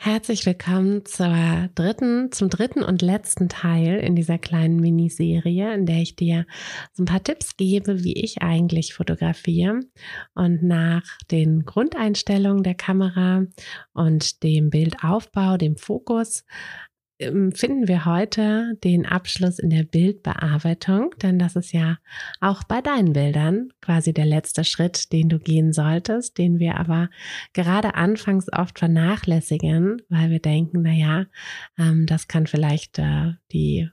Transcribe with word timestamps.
Herzlich 0.00 0.46
willkommen 0.46 1.04
zur 1.06 1.70
dritten, 1.74 2.30
zum 2.30 2.48
dritten 2.50 2.84
und 2.84 3.02
letzten 3.02 3.48
Teil 3.48 3.98
in 3.98 4.14
dieser 4.14 4.38
kleinen 4.38 4.76
Miniserie, 4.76 5.74
in 5.74 5.86
der 5.86 5.96
ich 5.96 6.14
dir 6.14 6.46
so 6.92 7.02
ein 7.02 7.06
paar 7.06 7.24
Tipps 7.24 7.56
gebe, 7.56 8.04
wie 8.04 8.14
ich 8.14 8.40
eigentlich 8.40 8.94
fotografiere. 8.94 9.80
Und 10.36 10.62
nach 10.62 11.02
den 11.32 11.64
Grundeinstellungen 11.64 12.62
der 12.62 12.76
Kamera 12.76 13.46
und 13.92 14.44
dem 14.44 14.70
Bildaufbau, 14.70 15.56
dem 15.56 15.76
Fokus, 15.76 16.44
finden 17.18 17.88
wir 17.88 18.04
heute 18.04 18.76
den 18.84 19.04
Abschluss 19.04 19.58
in 19.58 19.70
der 19.70 19.82
Bildbearbeitung, 19.82 21.14
denn 21.20 21.38
das 21.38 21.56
ist 21.56 21.72
ja 21.72 21.98
auch 22.40 22.62
bei 22.62 22.80
deinen 22.80 23.12
Bildern 23.12 23.72
quasi 23.80 24.12
der 24.12 24.26
letzte 24.26 24.62
Schritt, 24.62 25.12
den 25.12 25.28
du 25.28 25.40
gehen 25.40 25.72
solltest, 25.72 26.38
den 26.38 26.60
wir 26.60 26.76
aber 26.76 27.10
gerade 27.54 27.96
anfangs 27.96 28.46
oft 28.52 28.78
vernachlässigen, 28.78 30.00
weil 30.08 30.30
wir 30.30 30.38
denken, 30.38 30.82
na 30.82 30.92
ja, 30.92 31.26
ähm, 31.76 32.06
das 32.06 32.28
kann 32.28 32.46
vielleicht 32.46 32.98
äh, 32.98 33.32
die 33.52 33.88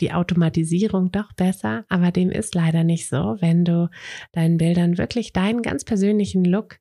die 0.00 0.12
Automatisierung 0.12 1.12
doch 1.12 1.32
besser, 1.32 1.84
aber 1.88 2.10
dem 2.10 2.30
ist 2.30 2.56
leider 2.56 2.82
nicht 2.82 3.08
so, 3.08 3.36
wenn 3.38 3.64
du 3.64 3.88
deinen 4.32 4.56
Bildern 4.56 4.98
wirklich 4.98 5.32
deinen 5.32 5.62
ganz 5.62 5.84
persönlichen 5.84 6.44
Look 6.44 6.80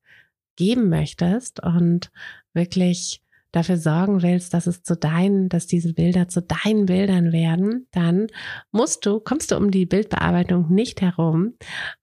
geben 0.56 0.90
möchtest 0.90 1.62
und 1.62 2.12
wirklich 2.54 3.22
dafür 3.52 3.78
sorgen 3.78 4.22
willst, 4.22 4.54
dass 4.54 4.68
es 4.68 4.84
zu 4.84 4.96
deinen, 4.96 5.50
dass 5.50 5.68
diese 5.68 5.94
Bilder 5.94 6.28
zu 6.28 6.42
deinen 6.42 6.86
Bildern 6.86 7.32
werden, 7.32 7.88
dann 7.92 8.28
musst 8.72 9.06
du, 9.06 9.20
kommst 9.20 9.52
du 9.52 9.58
um 9.58 9.72
die 9.72 9.86
Bildbearbeitung 9.86 10.72
nicht 10.72 11.02
herum. 11.02 11.56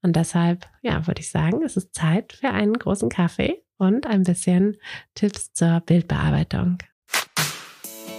Und 0.02 0.16
deshalb, 0.16 0.66
ja, 0.82 1.06
würde 1.06 1.20
ich 1.20 1.30
sagen, 1.30 1.62
es 1.64 1.77
ist 1.77 1.94
Zeit 1.94 2.32
für 2.32 2.50
einen 2.50 2.74
großen 2.74 3.08
Kaffee 3.08 3.62
und 3.78 4.06
ein 4.06 4.24
bisschen 4.24 4.77
Tipps 5.14 5.52
zur 5.52 5.80
Bildbearbeitung. 5.80 6.78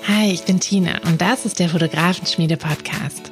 Hi, 0.07 0.31
ich 0.31 0.43
bin 0.43 0.59
Tina 0.59 0.99
und 1.05 1.21
das 1.21 1.45
ist 1.45 1.59
der 1.59 1.69
Fotografenschmiede 1.69 2.57
Podcast. 2.57 3.31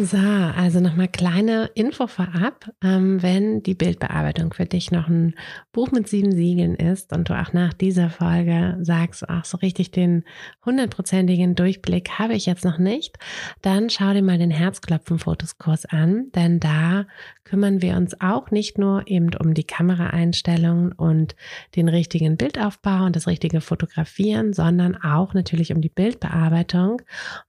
So, 0.00 0.16
also 0.16 0.78
nochmal 0.78 1.08
kleine 1.08 1.70
Info 1.74 2.06
vorab. 2.06 2.70
Ähm, 2.84 3.20
wenn 3.20 3.64
die 3.64 3.74
Bildbearbeitung 3.74 4.52
für 4.52 4.64
dich 4.64 4.92
noch 4.92 5.08
ein 5.08 5.34
Buch 5.72 5.90
mit 5.90 6.06
sieben 6.06 6.30
Siegeln 6.30 6.76
ist 6.76 7.12
und 7.12 7.28
du 7.28 7.34
auch 7.34 7.52
nach 7.52 7.72
dieser 7.72 8.08
Folge 8.08 8.78
sagst, 8.80 9.28
ach, 9.28 9.44
so 9.44 9.56
richtig 9.56 9.90
den 9.90 10.22
hundertprozentigen 10.64 11.56
Durchblick 11.56 12.10
habe 12.10 12.34
ich 12.34 12.46
jetzt 12.46 12.64
noch 12.64 12.78
nicht, 12.78 13.18
dann 13.60 13.90
schau 13.90 14.12
dir 14.12 14.22
mal 14.22 14.38
den 14.38 14.52
Herzklopfen-Fotoskurs 14.52 15.86
an, 15.86 16.30
denn 16.32 16.60
da 16.60 17.06
kümmern 17.48 17.80
wir 17.80 17.96
uns 17.96 18.20
auch 18.20 18.50
nicht 18.50 18.78
nur 18.78 19.02
eben 19.06 19.30
um 19.34 19.54
die 19.54 19.64
Kameraeinstellungen 19.64 20.92
und 20.92 21.34
den 21.76 21.88
richtigen 21.88 22.36
Bildaufbau 22.36 23.06
und 23.06 23.16
das 23.16 23.26
richtige 23.26 23.60
Fotografieren, 23.62 24.52
sondern 24.52 24.96
auch 24.96 25.32
natürlich 25.32 25.72
um 25.72 25.80
die 25.80 25.88
Bildbearbeitung. 25.88 27.00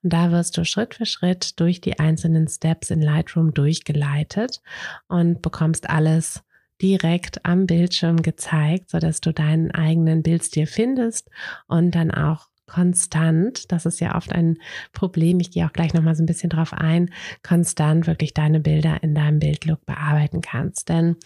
Und 0.02 0.14
da 0.14 0.32
wirst 0.32 0.58
du 0.58 0.64
Schritt 0.64 0.96
für 0.96 1.06
Schritt 1.06 1.60
durch 1.60 1.82
die 1.82 2.00
einzelnen 2.00 2.39
Steps 2.48 2.92
in 2.92 3.02
Lightroom 3.02 3.54
durchgeleitet 3.54 4.62
und 5.08 5.42
bekommst 5.42 5.90
alles 5.90 6.44
direkt 6.82 7.46
am 7.46 7.66
Bildschirm 7.66 8.22
gezeigt, 8.22 8.90
so 8.90 9.00
dass 9.00 9.20
du 9.22 9.34
deinen 9.34 9.72
eigenen 9.72 10.24
Bildstil 10.24 10.66
findest 10.66 11.30
und 11.68 11.96
dann 11.96 12.12
auch 12.12 12.48
konstant, 12.70 13.72
das 13.72 13.86
ist 13.86 14.00
ja 14.00 14.16
oft 14.16 14.32
ein 14.32 14.58
Problem, 14.94 15.40
ich 15.40 15.52
gehe 15.52 15.66
auch 15.66 15.74
gleich 15.74 15.94
nochmal 15.94 16.16
so 16.16 16.24
ein 16.24 16.28
bisschen 16.28 16.52
drauf 16.52 16.72
ein, 16.72 17.12
konstant 17.44 18.08
wirklich 18.08 18.34
deine 18.34 18.60
Bilder 18.60 19.04
in 19.04 19.16
deinem 19.16 19.40
Bildlook 19.40 19.86
bearbeiten 19.86 20.42
kannst. 20.42 20.88
Denn 20.88 21.18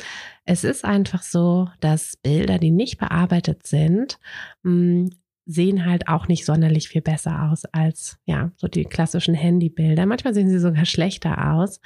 es 0.45 0.63
ist 0.63 0.85
einfach 0.85 1.21
so, 1.21 1.69
dass 1.81 2.15
Bilder, 2.15 2.57
die 2.57 2.71
nicht 2.71 2.97
bearbeitet 2.97 3.67
sind, 3.67 4.19
hm, 4.63 5.11
sehen 5.45 5.85
halt 5.85 6.07
auch 6.07 6.27
nicht 6.27 6.45
sonderlich 6.45 6.87
viel 6.87 7.01
besser 7.01 7.51
aus 7.51 7.65
als 7.65 8.17
ja 8.25 8.51
so 8.55 8.67
die 8.67 8.85
klassischen 8.85 9.35
Handybilder. 9.35 10.05
Manchmal 10.05 10.33
sehen 10.33 10.49
sie 10.49 10.59
sogar 10.59 10.85
schlechter 10.85 11.53
aus, 11.53 11.79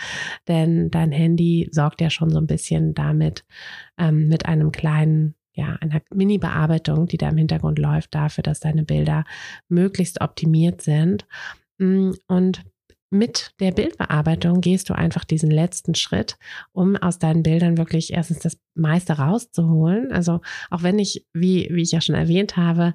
denn 0.48 0.92
dein 0.92 1.12
Handy 1.12 1.68
sorgt 1.72 2.02
ja 2.02 2.10
schon 2.10 2.30
so 2.30 2.40
ein 2.40 2.48
bisschen 2.48 2.94
damit 2.94 3.46
ähm, 3.98 4.28
mit 4.28 4.46
einem 4.46 4.72
kleinen 4.72 5.36
ja, 5.54 5.76
einer 5.82 6.02
Mini-Bearbeitung, 6.14 7.08
die 7.08 7.18
da 7.18 7.30
im 7.30 7.38
Hintergrund 7.38 7.80
läuft, 7.80 8.14
dafür, 8.14 8.44
dass 8.44 8.60
deine 8.60 8.84
Bilder 8.84 9.26
möglichst 9.68 10.22
optimiert 10.22 10.82
sind. 10.84 11.26
Mm, 11.80 12.12
und 12.28 12.64
mit 13.10 13.54
der 13.60 13.72
Bildbearbeitung 13.72 14.62
gehst 14.62 14.90
du 14.90 14.94
einfach 14.94 15.24
diesen 15.24 15.50
letzten 15.50 15.96
Schritt, 15.96 16.38
um 16.74 16.96
aus 16.96 17.20
deinen 17.20 17.42
Bildern 17.42 17.78
wirklich 17.78 18.14
erstens 18.14 18.40
das 18.40 18.60
meiste 18.76 19.14
rauszuholen. 19.14 20.12
Also 20.12 20.42
auch 20.70 20.84
wenn 20.84 21.00
ich, 21.00 21.26
wie, 21.34 21.70
wie 21.72 21.82
ich 21.82 21.92
ja 21.92 22.02
schon 22.02 22.16
erwähnt 22.16 22.58
habe, 22.58 22.94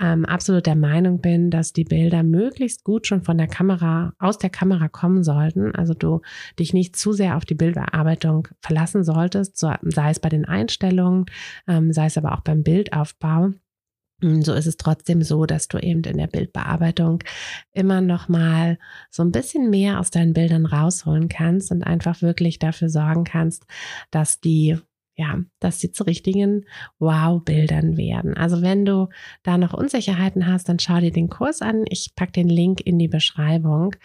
ähm, 0.00 0.24
absolut 0.24 0.66
der 0.66 0.76
Meinung 0.76 1.20
bin, 1.20 1.50
dass 1.50 1.72
die 1.72 1.84
Bilder 1.84 2.22
möglichst 2.22 2.84
gut 2.84 3.06
schon 3.06 3.22
von 3.22 3.38
der 3.38 3.46
Kamera, 3.46 4.12
aus 4.18 4.38
der 4.38 4.50
Kamera 4.50 4.88
kommen 4.88 5.24
sollten. 5.24 5.74
Also 5.74 5.94
du 5.94 6.20
dich 6.58 6.74
nicht 6.74 6.96
zu 6.96 7.12
sehr 7.12 7.36
auf 7.36 7.44
die 7.44 7.54
Bildbearbeitung 7.54 8.48
verlassen 8.60 9.04
solltest, 9.04 9.56
so, 9.56 9.72
sei 9.82 10.10
es 10.10 10.20
bei 10.20 10.28
den 10.28 10.44
Einstellungen, 10.44 11.26
ähm, 11.66 11.92
sei 11.92 12.06
es 12.06 12.18
aber 12.18 12.32
auch 12.32 12.40
beim 12.40 12.62
Bildaufbau. 12.62 13.52
So 14.22 14.54
ist 14.54 14.66
es 14.66 14.78
trotzdem 14.78 15.22
so, 15.22 15.44
dass 15.44 15.68
du 15.68 15.78
eben 15.78 16.02
in 16.04 16.16
der 16.16 16.26
Bildbearbeitung 16.26 17.22
immer 17.72 18.00
noch 18.00 18.28
mal 18.28 18.78
so 19.10 19.22
ein 19.22 19.30
bisschen 19.30 19.68
mehr 19.68 20.00
aus 20.00 20.10
deinen 20.10 20.32
Bildern 20.32 20.64
rausholen 20.64 21.28
kannst 21.28 21.70
und 21.70 21.82
einfach 21.82 22.22
wirklich 22.22 22.58
dafür 22.58 22.88
sorgen 22.88 23.24
kannst, 23.24 23.66
dass 24.10 24.40
die 24.40 24.78
ja, 25.16 25.38
dass 25.60 25.80
sie 25.80 25.92
zu 25.92 26.04
richtigen 26.04 26.66
Wow-Bildern 26.98 27.96
werden. 27.96 28.36
Also 28.36 28.62
wenn 28.62 28.84
du 28.84 29.08
da 29.42 29.56
noch 29.56 29.72
Unsicherheiten 29.72 30.46
hast, 30.46 30.68
dann 30.68 30.78
schau 30.78 31.00
dir 31.00 31.10
den 31.10 31.28
Kurs 31.30 31.62
an. 31.62 31.84
Ich 31.88 32.12
packe 32.14 32.32
den 32.32 32.48
Link 32.48 32.80
in 32.82 32.98
die 32.98 33.08
Beschreibung. 33.08 33.96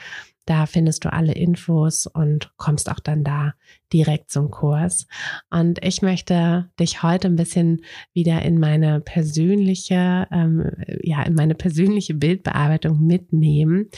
Da 0.45 0.65
findest 0.65 1.05
du 1.05 1.13
alle 1.13 1.33
Infos 1.33 2.07
und 2.07 2.51
kommst 2.57 2.89
auch 2.89 2.99
dann 2.99 3.23
da 3.23 3.53
direkt 3.93 4.31
zum 4.31 4.49
Kurs. 4.49 5.07
Und 5.49 5.83
ich 5.83 6.01
möchte 6.01 6.69
dich 6.79 7.03
heute 7.03 7.27
ein 7.27 7.35
bisschen 7.35 7.81
wieder 8.13 8.41
in 8.41 8.59
meine 8.59 9.01
persönliche, 9.01 10.27
ähm, 10.31 10.71
ja, 11.03 11.21
in 11.23 11.35
meine 11.35 11.55
persönliche 11.55 12.13
Bildbearbeitung 12.13 13.05
mitnehmen. 13.05 13.89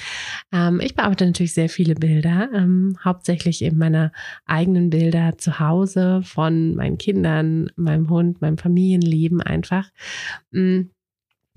Ähm, 0.51 0.81
ich 0.81 0.95
bearbeite 0.95 1.25
natürlich 1.25 1.53
sehr 1.53 1.69
viele 1.69 1.95
Bilder, 1.95 2.49
ähm, 2.53 2.97
hauptsächlich 3.03 3.61
eben 3.63 3.77
meine 3.77 4.11
eigenen 4.45 4.89
Bilder 4.89 5.37
zu 5.37 5.59
Hause 5.59 6.21
von 6.23 6.75
meinen 6.75 6.97
Kindern, 6.97 7.69
meinem 7.75 8.09
Hund, 8.09 8.41
meinem 8.41 8.57
Familienleben 8.57 9.41
einfach. 9.41 9.89
Mm. 10.51 10.92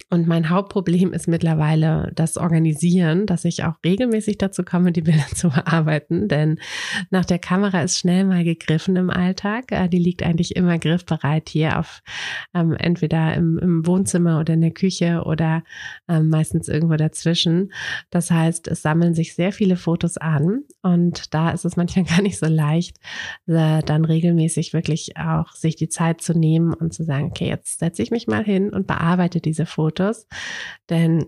Und 0.08 0.28
mein 0.28 0.50
Hauptproblem 0.50 1.12
ist 1.12 1.26
mittlerweile 1.26 2.12
das 2.14 2.36
Organisieren, 2.36 3.26
dass 3.26 3.44
ich 3.44 3.64
auch 3.64 3.74
regelmäßig 3.84 4.38
dazu 4.38 4.62
komme, 4.62 4.92
die 4.92 5.02
Bilder 5.02 5.26
zu 5.34 5.48
bearbeiten. 5.48 6.28
Denn 6.28 6.60
nach 7.10 7.24
der 7.24 7.40
Kamera 7.40 7.82
ist 7.82 7.98
schnell 7.98 8.24
mal 8.24 8.44
gegriffen 8.44 8.94
im 8.94 9.10
Alltag. 9.10 9.72
Äh, 9.72 9.88
die 9.88 9.98
liegt 9.98 10.22
eigentlich 10.22 10.54
immer 10.54 10.78
griffbereit 10.78 11.48
hier 11.48 11.80
auf 11.80 12.02
ähm, 12.54 12.76
entweder 12.78 13.34
im, 13.34 13.58
im, 13.58 13.86
Wohnzimmer 13.86 14.38
oder 14.38 14.54
in 14.54 14.60
der 14.60 14.70
Küche 14.70 15.22
oder 15.24 15.64
ähm, 16.08 16.28
meistens 16.28 16.68
irgendwo 16.68 16.94
dazwischen. 16.94 17.72
Das 18.10 18.30
heißt, 18.30 18.68
es 18.68 18.82
sammeln 18.82 19.14
sich 19.14 19.34
sehr 19.34 19.50
viele 19.50 19.76
Fotos 19.76 20.18
an 20.18 20.62
und 20.82 21.34
da 21.34 21.50
ist 21.50 21.64
es 21.64 21.76
manchmal 21.76 22.04
gar 22.16 22.22
nicht 22.22 22.38
so 22.38 22.46
leicht, 22.46 22.98
äh, 23.48 23.82
dann 23.82 24.04
regelmäßig 24.04 24.72
wirklich 24.72 25.16
auch 25.16 25.52
sich 25.52 25.74
die 25.74 25.88
Zeit 25.88 26.20
zu 26.20 26.38
nehmen 26.38 26.74
und 26.74 26.94
zu 26.94 27.02
sagen, 27.02 27.26
okay, 27.26 27.48
jetzt 27.48 27.80
setze 27.80 28.04
ich 28.04 28.12
mich 28.12 28.28
mal 28.28 28.44
hin 28.44 28.70
und 28.70 28.86
bearbeite 28.86 29.40
diese 29.40 29.66
Fotos 29.66 29.85
Fotos. 29.86 30.26
Denn 30.90 31.26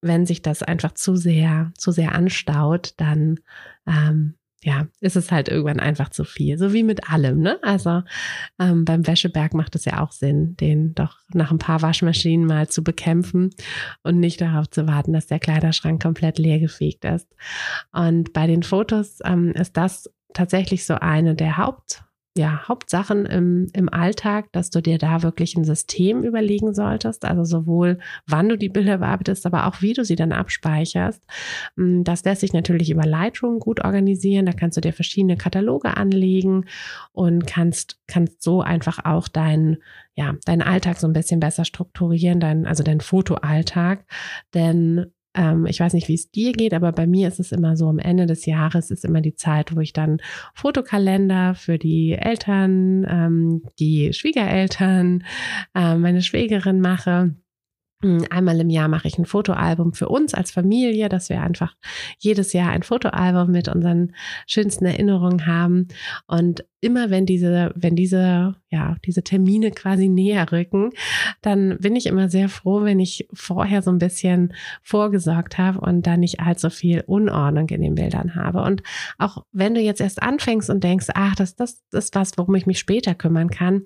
wenn 0.00 0.26
sich 0.26 0.42
das 0.42 0.62
einfach 0.62 0.94
zu 0.94 1.16
sehr, 1.16 1.72
zu 1.76 1.90
sehr 1.90 2.14
anstaut, 2.14 2.94
dann 2.96 3.40
ähm, 3.86 4.34
ja, 4.64 4.88
ist 5.00 5.14
es 5.14 5.30
halt 5.30 5.48
irgendwann 5.48 5.78
einfach 5.78 6.08
zu 6.08 6.24
viel. 6.24 6.58
So 6.58 6.72
wie 6.72 6.82
mit 6.82 7.10
allem, 7.10 7.40
ne? 7.40 7.58
Also 7.62 8.02
ähm, 8.58 8.84
beim 8.84 9.06
Wäscheberg 9.06 9.54
macht 9.54 9.76
es 9.76 9.84
ja 9.84 10.02
auch 10.02 10.10
Sinn, 10.10 10.56
den 10.56 10.94
doch 10.94 11.18
nach 11.32 11.52
ein 11.52 11.58
paar 11.58 11.82
Waschmaschinen 11.82 12.46
mal 12.46 12.68
zu 12.68 12.82
bekämpfen 12.82 13.50
und 14.02 14.18
nicht 14.18 14.40
darauf 14.40 14.68
zu 14.68 14.88
warten, 14.88 15.12
dass 15.12 15.26
der 15.26 15.38
Kleiderschrank 15.38 16.02
komplett 16.02 16.38
leergefegt 16.38 17.04
ist. 17.04 17.28
Und 17.92 18.32
bei 18.32 18.48
den 18.48 18.64
Fotos 18.64 19.18
ähm, 19.24 19.52
ist 19.52 19.76
das 19.76 20.10
tatsächlich 20.34 20.84
so 20.84 20.94
eine 20.94 21.36
der 21.36 21.56
Haupt 21.56 22.02
ja, 22.38 22.66
Hauptsachen 22.66 23.26
im, 23.26 23.66
im 23.74 23.92
Alltag, 23.92 24.50
dass 24.52 24.70
du 24.70 24.80
dir 24.80 24.96
da 24.96 25.22
wirklich 25.22 25.56
ein 25.56 25.64
System 25.64 26.22
überlegen 26.22 26.72
solltest. 26.72 27.24
Also 27.24 27.44
sowohl, 27.44 27.98
wann 28.26 28.48
du 28.48 28.56
die 28.56 28.68
Bilder 28.68 28.98
bearbeitest, 28.98 29.44
aber 29.44 29.66
auch 29.66 29.82
wie 29.82 29.92
du 29.92 30.04
sie 30.04 30.16
dann 30.16 30.32
abspeicherst. 30.32 31.22
Mm, 31.76 32.04
das 32.04 32.24
lässt 32.24 32.40
sich 32.40 32.52
natürlich 32.52 32.90
über 32.90 33.04
Lightroom 33.04 33.58
gut 33.58 33.84
organisieren. 33.84 34.46
Da 34.46 34.52
kannst 34.52 34.76
du 34.76 34.80
dir 34.80 34.92
verschiedene 34.92 35.36
Kataloge 35.36 35.96
anlegen 35.96 36.64
und 37.12 37.46
kannst, 37.46 37.98
kannst 38.06 38.42
so 38.42 38.62
einfach 38.62 39.04
auch 39.04 39.28
deinen, 39.28 39.78
ja, 40.14 40.34
deinen 40.46 40.62
Alltag 40.62 40.98
so 40.98 41.06
ein 41.06 41.12
bisschen 41.12 41.40
besser 41.40 41.64
strukturieren, 41.64 42.40
dein, 42.40 42.66
also 42.66 42.82
deinen 42.82 43.00
Fotoalltag. 43.00 44.06
Denn 44.54 45.12
ähm, 45.34 45.66
ich 45.66 45.80
weiß 45.80 45.92
nicht, 45.92 46.08
wie 46.08 46.14
es 46.14 46.30
dir 46.30 46.52
geht, 46.52 46.74
aber 46.74 46.92
bei 46.92 47.06
mir 47.06 47.28
ist 47.28 47.40
es 47.40 47.52
immer 47.52 47.76
so, 47.76 47.88
am 47.88 47.98
Ende 47.98 48.26
des 48.26 48.46
Jahres 48.46 48.90
ist 48.90 49.04
immer 49.04 49.20
die 49.20 49.34
Zeit, 49.34 49.74
wo 49.74 49.80
ich 49.80 49.92
dann 49.92 50.18
Fotokalender 50.54 51.54
für 51.54 51.78
die 51.78 52.12
Eltern, 52.12 53.06
ähm, 53.08 53.62
die 53.78 54.12
Schwiegereltern, 54.12 55.24
äh, 55.74 55.94
meine 55.96 56.22
Schwägerin 56.22 56.80
mache. 56.80 57.34
Hm, 58.00 58.26
einmal 58.30 58.60
im 58.60 58.70
Jahr 58.70 58.86
mache 58.86 59.08
ich 59.08 59.18
ein 59.18 59.26
Fotoalbum 59.26 59.92
für 59.92 60.08
uns 60.08 60.32
als 60.32 60.52
Familie, 60.52 61.08
dass 61.08 61.28
wir 61.30 61.42
einfach 61.42 61.74
jedes 62.18 62.52
Jahr 62.52 62.70
ein 62.70 62.84
Fotoalbum 62.84 63.50
mit 63.50 63.66
unseren 63.66 64.14
schönsten 64.46 64.86
Erinnerungen 64.86 65.46
haben. 65.46 65.88
Und 66.28 66.64
immer 66.80 67.10
wenn 67.10 67.26
diese, 67.26 67.72
wenn 67.74 67.96
diese, 67.96 68.54
ja, 68.70 68.96
diese 69.04 69.24
Termine 69.24 69.72
quasi 69.72 70.08
näher 70.08 70.50
rücken, 70.52 70.90
dann 71.42 71.78
bin 71.80 71.96
ich 71.96 72.06
immer 72.06 72.28
sehr 72.28 72.48
froh, 72.48 72.84
wenn 72.84 73.00
ich 73.00 73.28
vorher 73.32 73.82
so 73.82 73.90
ein 73.90 73.98
bisschen 73.98 74.54
vorgesorgt 74.82 75.58
habe 75.58 75.80
und 75.80 76.06
da 76.06 76.16
nicht 76.16 76.40
allzu 76.40 76.70
viel 76.70 77.02
Unordnung 77.06 77.68
in 77.70 77.82
den 77.82 77.96
Bildern 77.96 78.36
habe. 78.36 78.62
Und 78.62 78.82
auch 79.18 79.44
wenn 79.50 79.74
du 79.74 79.80
jetzt 79.80 80.00
erst 80.00 80.22
anfängst 80.22 80.70
und 80.70 80.84
denkst, 80.84 81.08
ach, 81.14 81.34
das, 81.34 81.56
das, 81.56 81.82
ist 81.90 82.14
was, 82.14 82.38
worum 82.38 82.54
ich 82.54 82.66
mich 82.66 82.78
später 82.78 83.14
kümmern 83.14 83.50
kann, 83.50 83.82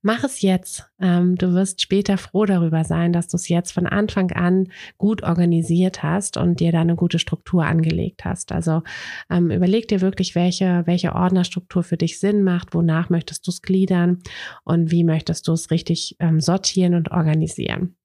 mach 0.00 0.24
es 0.24 0.40
jetzt. 0.40 0.86
Ähm, 1.00 1.36
du 1.36 1.52
wirst 1.52 1.82
später 1.82 2.16
froh 2.16 2.46
darüber 2.46 2.84
sein, 2.84 3.12
dass 3.12 3.28
du 3.28 3.36
es 3.36 3.48
jetzt 3.48 3.72
von 3.72 3.86
Anfang 3.86 4.32
an 4.32 4.68
gut 4.96 5.22
organisiert 5.22 6.02
hast 6.02 6.36
und 6.38 6.60
dir 6.60 6.72
da 6.72 6.80
eine 6.80 6.96
gute 6.96 7.18
Struktur 7.18 7.66
angelegt 7.66 8.24
hast. 8.24 8.52
Also 8.52 8.82
ähm, 9.28 9.50
überleg 9.50 9.88
dir 9.88 10.00
wirklich, 10.00 10.34
welche, 10.34 10.82
welche 10.86 11.14
Ordnerstruktur 11.14 11.82
für 11.82 11.96
dich 11.98 12.18
sind 12.18 12.29
Sinn 12.30 12.44
macht, 12.44 12.74
wonach 12.74 13.10
möchtest 13.10 13.46
du 13.46 13.50
es 13.50 13.60
gliedern 13.60 14.22
und 14.64 14.90
wie 14.90 15.04
möchtest 15.04 15.48
du 15.48 15.52
es 15.52 15.70
richtig 15.70 16.16
ähm, 16.20 16.40
sortieren 16.40 16.94
und 16.94 17.10
organisieren. 17.10 17.96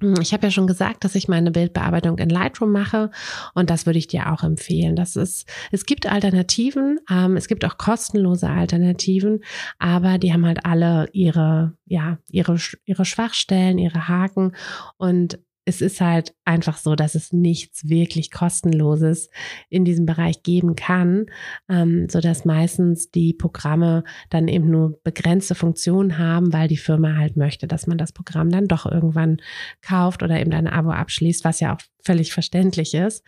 Hm, 0.00 0.16
ich 0.20 0.32
habe 0.32 0.46
ja 0.46 0.50
schon 0.50 0.66
gesagt, 0.66 1.04
dass 1.04 1.14
ich 1.14 1.28
meine 1.28 1.52
Bildbearbeitung 1.52 2.18
in 2.18 2.28
Lightroom 2.28 2.72
mache 2.72 3.10
und 3.54 3.70
das 3.70 3.86
würde 3.86 4.00
ich 4.00 4.08
dir 4.08 4.32
auch 4.32 4.42
empfehlen. 4.42 4.96
Das 4.96 5.14
ist, 5.14 5.48
es 5.70 5.86
gibt 5.86 6.10
Alternativen, 6.10 6.98
ähm, 7.08 7.36
es 7.36 7.46
gibt 7.46 7.64
auch 7.64 7.78
kostenlose 7.78 8.48
Alternativen, 8.48 9.44
aber 9.78 10.18
die 10.18 10.32
haben 10.32 10.44
halt 10.44 10.66
alle 10.66 11.08
ihre, 11.12 11.74
ja, 11.86 12.18
ihre, 12.28 12.58
ihre 12.84 13.04
Schwachstellen, 13.04 13.78
ihre 13.78 14.08
Haken 14.08 14.56
und 14.96 15.38
es 15.64 15.80
ist 15.80 16.00
halt 16.00 16.34
einfach 16.44 16.76
so, 16.76 16.96
dass 16.96 17.14
es 17.14 17.32
nichts 17.32 17.88
wirklich 17.88 18.30
kostenloses 18.30 19.30
in 19.68 19.84
diesem 19.84 20.06
Bereich 20.06 20.42
geben 20.42 20.74
kann, 20.74 21.26
ähm, 21.68 22.08
so 22.08 22.20
dass 22.20 22.44
meistens 22.44 23.10
die 23.10 23.32
Programme 23.32 24.02
dann 24.28 24.48
eben 24.48 24.70
nur 24.70 25.00
begrenzte 25.04 25.54
Funktionen 25.54 26.18
haben, 26.18 26.52
weil 26.52 26.68
die 26.68 26.76
Firma 26.76 27.16
halt 27.16 27.36
möchte, 27.36 27.66
dass 27.68 27.86
man 27.86 27.98
das 27.98 28.12
Programm 28.12 28.50
dann 28.50 28.66
doch 28.66 28.86
irgendwann 28.86 29.38
kauft 29.82 30.22
oder 30.22 30.40
eben 30.40 30.52
ein 30.52 30.66
Abo 30.66 30.90
abschließt, 30.90 31.44
was 31.44 31.60
ja 31.60 31.74
auch 31.74 31.80
völlig 32.04 32.32
verständlich 32.32 32.94
ist. 32.94 33.24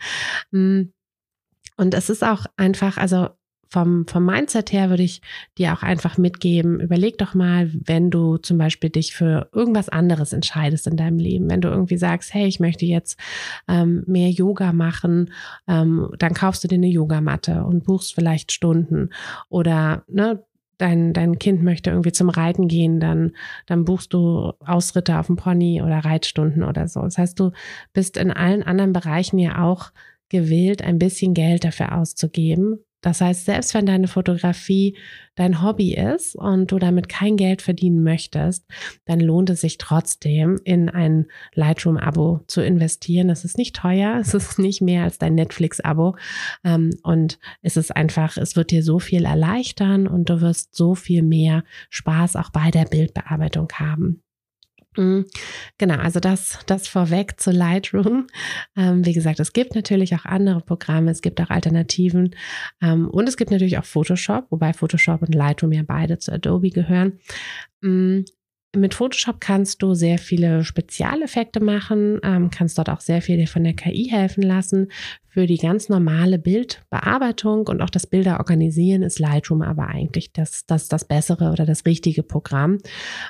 Mm. 0.51 0.83
Und 1.77 1.93
es 1.93 2.09
ist 2.09 2.23
auch 2.23 2.45
einfach, 2.55 2.97
also 2.97 3.29
vom, 3.75 4.07
vom 4.07 4.25
Mindset 4.25 4.71
her 4.71 4.89
würde 4.89 5.03
ich 5.03 5.21
dir 5.57 5.73
auch 5.73 5.83
einfach 5.83 6.17
mitgeben, 6.17 6.79
überleg 6.79 7.17
doch 7.17 7.33
mal, 7.33 7.69
wenn 7.73 8.09
du 8.09 8.37
zum 8.37 8.57
Beispiel 8.57 8.89
dich 8.89 9.13
für 9.13 9.49
irgendwas 9.51 9.89
anderes 9.89 10.31
entscheidest 10.31 10.87
in 10.87 10.95
deinem 10.95 11.19
Leben, 11.19 11.49
wenn 11.49 11.59
du 11.59 11.67
irgendwie 11.67 11.97
sagst, 11.97 12.33
hey, 12.33 12.47
ich 12.47 12.61
möchte 12.61 12.85
jetzt 12.85 13.19
ähm, 13.67 14.05
mehr 14.07 14.29
Yoga 14.29 14.71
machen, 14.71 15.33
ähm, 15.67 16.09
dann 16.19 16.33
kaufst 16.33 16.63
du 16.63 16.69
dir 16.69 16.75
eine 16.75 16.87
Yogamatte 16.87 17.65
und 17.65 17.83
buchst 17.83 18.15
vielleicht 18.15 18.53
Stunden 18.53 19.09
oder 19.49 20.05
ne, 20.07 20.41
dein, 20.77 21.11
dein 21.11 21.37
Kind 21.37 21.61
möchte 21.61 21.89
irgendwie 21.89 22.13
zum 22.13 22.29
Reiten 22.29 22.69
gehen, 22.69 23.01
dann, 23.01 23.33
dann 23.65 23.83
buchst 23.83 24.13
du 24.13 24.53
Ausritte 24.65 25.19
auf 25.19 25.27
dem 25.27 25.35
Pony 25.35 25.81
oder 25.81 25.99
Reitstunden 25.99 26.63
oder 26.63 26.87
so. 26.87 27.01
Das 27.01 27.17
heißt, 27.17 27.37
du 27.37 27.51
bist 27.91 28.15
in 28.15 28.31
allen 28.31 28.63
anderen 28.63 28.93
Bereichen 28.93 29.37
ja 29.37 29.61
auch 29.65 29.91
gewillt, 30.29 30.81
ein 30.81 30.97
bisschen 30.97 31.33
Geld 31.33 31.65
dafür 31.65 31.97
auszugeben, 31.97 32.79
das 33.05 33.21
heißt, 33.21 33.45
selbst 33.45 33.75
wenn 33.75 33.85
deine 33.85 34.07
Fotografie 34.07 34.97
dein 35.35 35.61
Hobby 35.61 35.93
ist 35.93 36.35
und 36.35 36.71
du 36.71 36.79
damit 36.79 37.07
kein 37.07 37.37
Geld 37.37 37.61
verdienen 37.61 38.01
möchtest, 38.01 38.65
dann 39.05 39.19
lohnt 39.19 39.51
es 39.51 39.61
sich 39.61 39.77
trotzdem, 39.77 40.59
in 40.63 40.89
ein 40.89 41.27
Lightroom-Abo 41.53 42.39
zu 42.47 42.61
investieren. 42.61 43.29
Es 43.29 43.45
ist 43.45 43.59
nicht 43.59 43.75
teuer, 43.75 44.17
es 44.19 44.33
ist 44.33 44.57
nicht 44.57 44.81
mehr 44.81 45.03
als 45.03 45.19
dein 45.19 45.35
Netflix-Abo 45.35 46.15
ähm, 46.63 46.89
und 47.03 47.37
es 47.61 47.77
ist 47.77 47.95
einfach, 47.95 48.37
es 48.37 48.55
wird 48.55 48.71
dir 48.71 48.81
so 48.81 48.97
viel 48.97 49.25
erleichtern 49.25 50.07
und 50.07 50.31
du 50.31 50.41
wirst 50.41 50.73
so 50.73 50.95
viel 50.95 51.21
mehr 51.21 51.63
Spaß 51.91 52.35
auch 52.37 52.49
bei 52.49 52.71
der 52.71 52.85
Bildbearbeitung 52.85 53.67
haben. 53.75 54.24
Mhm. 54.97 55.25
Genau, 55.77 55.95
also 55.95 56.19
das, 56.19 56.59
das 56.65 56.87
vorweg 56.87 57.39
zu 57.39 57.51
Lightroom. 57.51 58.27
Ähm, 58.75 59.05
wie 59.05 59.13
gesagt, 59.13 59.39
es 59.39 59.53
gibt 59.53 59.75
natürlich 59.75 60.15
auch 60.15 60.25
andere 60.25 60.61
Programme, 60.61 61.11
es 61.11 61.21
gibt 61.21 61.41
auch 61.41 61.49
Alternativen 61.49 62.35
ähm, 62.81 63.09
und 63.09 63.27
es 63.27 63.37
gibt 63.37 63.51
natürlich 63.51 63.77
auch 63.77 63.85
Photoshop, 63.85 64.47
wobei 64.49 64.73
Photoshop 64.73 65.21
und 65.21 65.35
Lightroom 65.35 65.71
ja 65.73 65.83
beide 65.85 66.17
zu 66.17 66.31
Adobe 66.31 66.69
gehören. 66.69 67.19
Mit 68.75 68.93
Photoshop 68.93 69.39
kannst 69.39 69.81
du 69.81 69.93
sehr 69.93 70.17
viele 70.17 70.63
Spezialeffekte 70.63 71.59
machen, 71.59 72.19
ähm, 72.23 72.49
kannst 72.49 72.77
dort 72.77 72.89
auch 72.89 72.99
sehr 72.99 73.21
viel 73.21 73.47
von 73.47 73.63
der 73.63 73.73
KI 73.73 74.07
helfen 74.09 74.41
lassen. 74.43 74.91
Für 75.27 75.45
die 75.45 75.57
ganz 75.57 75.89
normale 75.89 76.39
Bildbearbeitung 76.39 77.67
und 77.67 77.81
auch 77.81 77.89
das 77.89 78.07
Bilder 78.07 78.39
organisieren 78.39 79.01
ist 79.01 79.19
Lightroom 79.19 79.61
aber 79.61 79.87
eigentlich 79.87 80.31
das, 80.33 80.65
das, 80.65 80.87
das 80.87 81.05
bessere 81.05 81.51
oder 81.51 81.65
das 81.65 81.85
richtige 81.85 82.23
Programm. 82.23 82.77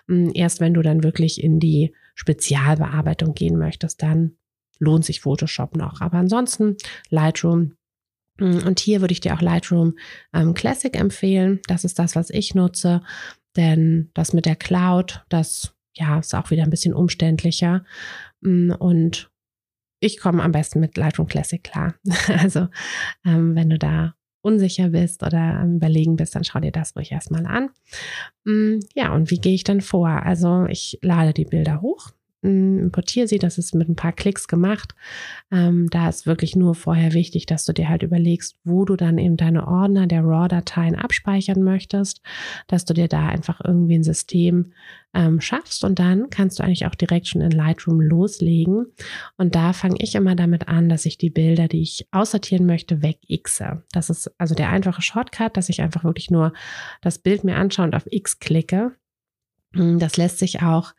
Ähm, 0.09 0.31
erst 0.33 0.59
wenn 0.59 0.73
du 0.73 0.81
dann 0.81 1.03
wirklich 1.03 1.43
in 1.43 1.59
die 1.59 1.93
Spezialbearbeitung 2.15 3.33
gehen 3.33 3.57
möchtest, 3.57 4.01
dann 4.01 4.37
lohnt 4.79 5.05
sich 5.05 5.21
Photoshop 5.21 5.75
noch. 5.75 6.01
Aber 6.01 6.17
ansonsten 6.17 6.77
Lightroom 7.09 7.73
mm, 8.39 8.59
und 8.65 8.79
hier 8.79 9.01
würde 9.01 9.13
ich 9.13 9.21
dir 9.21 9.35
auch 9.35 9.41
Lightroom 9.41 9.95
ähm, 10.33 10.53
Classic 10.53 10.95
empfehlen. 10.95 11.59
Das 11.67 11.83
ist 11.83 11.99
das, 11.99 12.15
was 12.15 12.29
ich 12.29 12.55
nutze. 12.55 13.01
Denn 13.55 14.09
das 14.13 14.33
mit 14.33 14.45
der 14.45 14.55
Cloud, 14.55 15.23
das 15.29 15.75
ja 15.93 16.19
ist 16.19 16.35
auch 16.35 16.51
wieder 16.51 16.63
ein 16.63 16.69
bisschen 16.69 16.93
umständlicher. 16.93 17.85
Mm, 18.41 18.71
und 18.71 19.31
ich 19.99 20.19
komme 20.19 20.43
am 20.43 20.51
besten 20.51 20.79
mit 20.79 20.97
Lightroom 20.97 21.27
Classic 21.27 21.63
klar. 21.63 21.95
Also 22.27 22.67
ähm, 23.25 23.55
wenn 23.55 23.69
du 23.69 23.77
da 23.77 24.15
unsicher 24.41 24.89
bist 24.89 25.23
oder 25.23 25.39
am 25.39 25.77
Überlegen 25.77 26.17
bist, 26.17 26.35
dann 26.35 26.43
schau 26.43 26.59
dir 26.59 26.71
das 26.71 26.95
ruhig 26.95 27.11
erstmal 27.11 27.45
an. 27.47 27.69
Mm, 28.43 28.79
ja, 28.93 29.13
und 29.13 29.31
wie 29.31 29.39
gehe 29.39 29.55
ich 29.55 29.63
dann 29.63 29.81
vor? 29.81 30.09
Also 30.09 30.65
ich 30.67 30.99
lade 31.01 31.33
die 31.33 31.45
Bilder 31.45 31.81
hoch, 31.81 32.11
importiere 32.45 33.27
sie. 33.27 33.39
Das 33.39 33.57
ist 33.57 33.75
mit 33.75 33.89
ein 33.89 33.95
paar 33.95 34.13
Klicks 34.13 34.47
gemacht. 34.47 34.95
Ähm, 35.51 35.87
da 35.91 36.09
ist 36.09 36.25
wirklich 36.25 36.55
nur 36.55 36.75
vorher 36.75 37.13
wichtig, 37.13 37.45
dass 37.45 37.65
du 37.65 37.73
dir 37.73 37.89
halt 37.89 38.03
überlegst, 38.03 38.57
wo 38.63 38.85
du 38.85 38.95
dann 38.95 39.17
eben 39.17 39.37
deine 39.37 39.67
Ordner 39.67 40.07
der 40.07 40.23
RAW-Dateien 40.23 40.95
abspeichern 40.95 41.61
möchtest, 41.63 42.21
dass 42.67 42.85
du 42.85 42.93
dir 42.93 43.07
da 43.07 43.27
einfach 43.27 43.61
irgendwie 43.63 43.95
ein 43.95 44.03
System 44.03 44.73
ähm, 45.13 45.39
schaffst 45.39 45.83
und 45.83 45.97
dann 45.97 46.29
kannst 46.29 46.59
du 46.59 46.63
eigentlich 46.63 46.85
auch 46.85 46.95
direkt 46.95 47.27
schon 47.27 47.41
in 47.41 47.51
Lightroom 47.51 48.01
loslegen. 48.01 48.87
Und 49.37 49.55
da 49.55 49.73
fange 49.73 49.95
ich 49.99 50.13
immer 50.15 50.35
damit 50.35 50.67
an, 50.67 50.89
dass 50.89 51.05
ich 51.05 51.17
die 51.17 51.29
Bilder, 51.29 51.67
die 51.67 51.81
ich 51.81 52.07
aussortieren 52.11 52.65
möchte, 52.65 53.01
wegixe. 53.01 53.83
Das 53.91 54.09
ist 54.09 54.31
also 54.37 54.55
der 54.55 54.69
einfache 54.69 55.01
Shortcut, 55.01 55.55
dass 55.55 55.69
ich 55.69 55.81
einfach 55.81 56.03
wirklich 56.03 56.29
nur 56.29 56.53
das 57.01 57.17
Bild 57.17 57.43
mir 57.43 57.55
anschaue 57.55 57.85
und 57.85 57.95
auf 57.95 58.05
X 58.09 58.39
klicke. 58.39 58.91
Das 59.73 60.15
lässt 60.15 60.39
sich 60.39 60.61
auch 60.61 60.93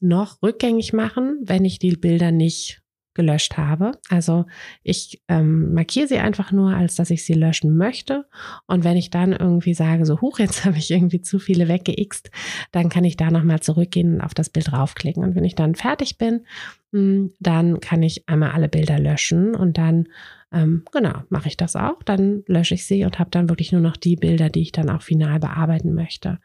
noch 0.00 0.42
rückgängig 0.42 0.92
machen, 0.92 1.40
wenn 1.42 1.64
ich 1.64 1.78
die 1.78 1.96
Bilder 1.96 2.32
nicht 2.32 2.82
gelöscht 3.14 3.56
habe. 3.56 3.92
Also 4.08 4.46
ich 4.82 5.22
ähm, 5.28 5.74
markiere 5.74 6.06
sie 6.06 6.18
einfach 6.18 6.52
nur, 6.52 6.74
als 6.74 6.94
dass 6.94 7.10
ich 7.10 7.24
sie 7.24 7.34
löschen 7.34 7.76
möchte. 7.76 8.26
Und 8.66 8.84
wenn 8.84 8.96
ich 8.96 9.10
dann 9.10 9.32
irgendwie 9.32 9.74
sage, 9.74 10.06
so 10.06 10.20
huch, 10.20 10.38
jetzt 10.38 10.64
habe 10.64 10.78
ich 10.78 10.90
irgendwie 10.90 11.20
zu 11.20 11.38
viele 11.38 11.68
weggeixt, 11.68 12.30
dann 12.72 12.88
kann 12.88 13.04
ich 13.04 13.16
da 13.16 13.30
nochmal 13.30 13.60
zurückgehen 13.60 14.14
und 14.14 14.20
auf 14.20 14.34
das 14.34 14.48
Bild 14.48 14.70
draufklicken. 14.70 15.22
Und 15.22 15.34
wenn 15.34 15.44
ich 15.44 15.54
dann 15.54 15.74
fertig 15.74 16.18
bin, 16.18 16.46
hm, 16.92 17.32
dann 17.40 17.80
kann 17.80 18.02
ich 18.02 18.28
einmal 18.28 18.52
alle 18.52 18.68
Bilder 18.68 18.98
löschen 18.98 19.54
und 19.54 19.76
dann 19.76 20.06
ähm, 20.52 20.84
genau, 20.90 21.22
mache 21.28 21.48
ich 21.48 21.56
das 21.56 21.76
auch. 21.76 22.02
Dann 22.02 22.42
lösche 22.46 22.74
ich 22.74 22.84
sie 22.84 23.04
und 23.04 23.18
habe 23.18 23.30
dann 23.30 23.48
wirklich 23.48 23.70
nur 23.70 23.80
noch 23.80 23.96
die 23.96 24.16
Bilder, 24.16 24.50
die 24.50 24.62
ich 24.62 24.72
dann 24.72 24.90
auch 24.90 25.02
final 25.02 25.38
bearbeiten 25.38 25.94
möchte. 25.94 26.40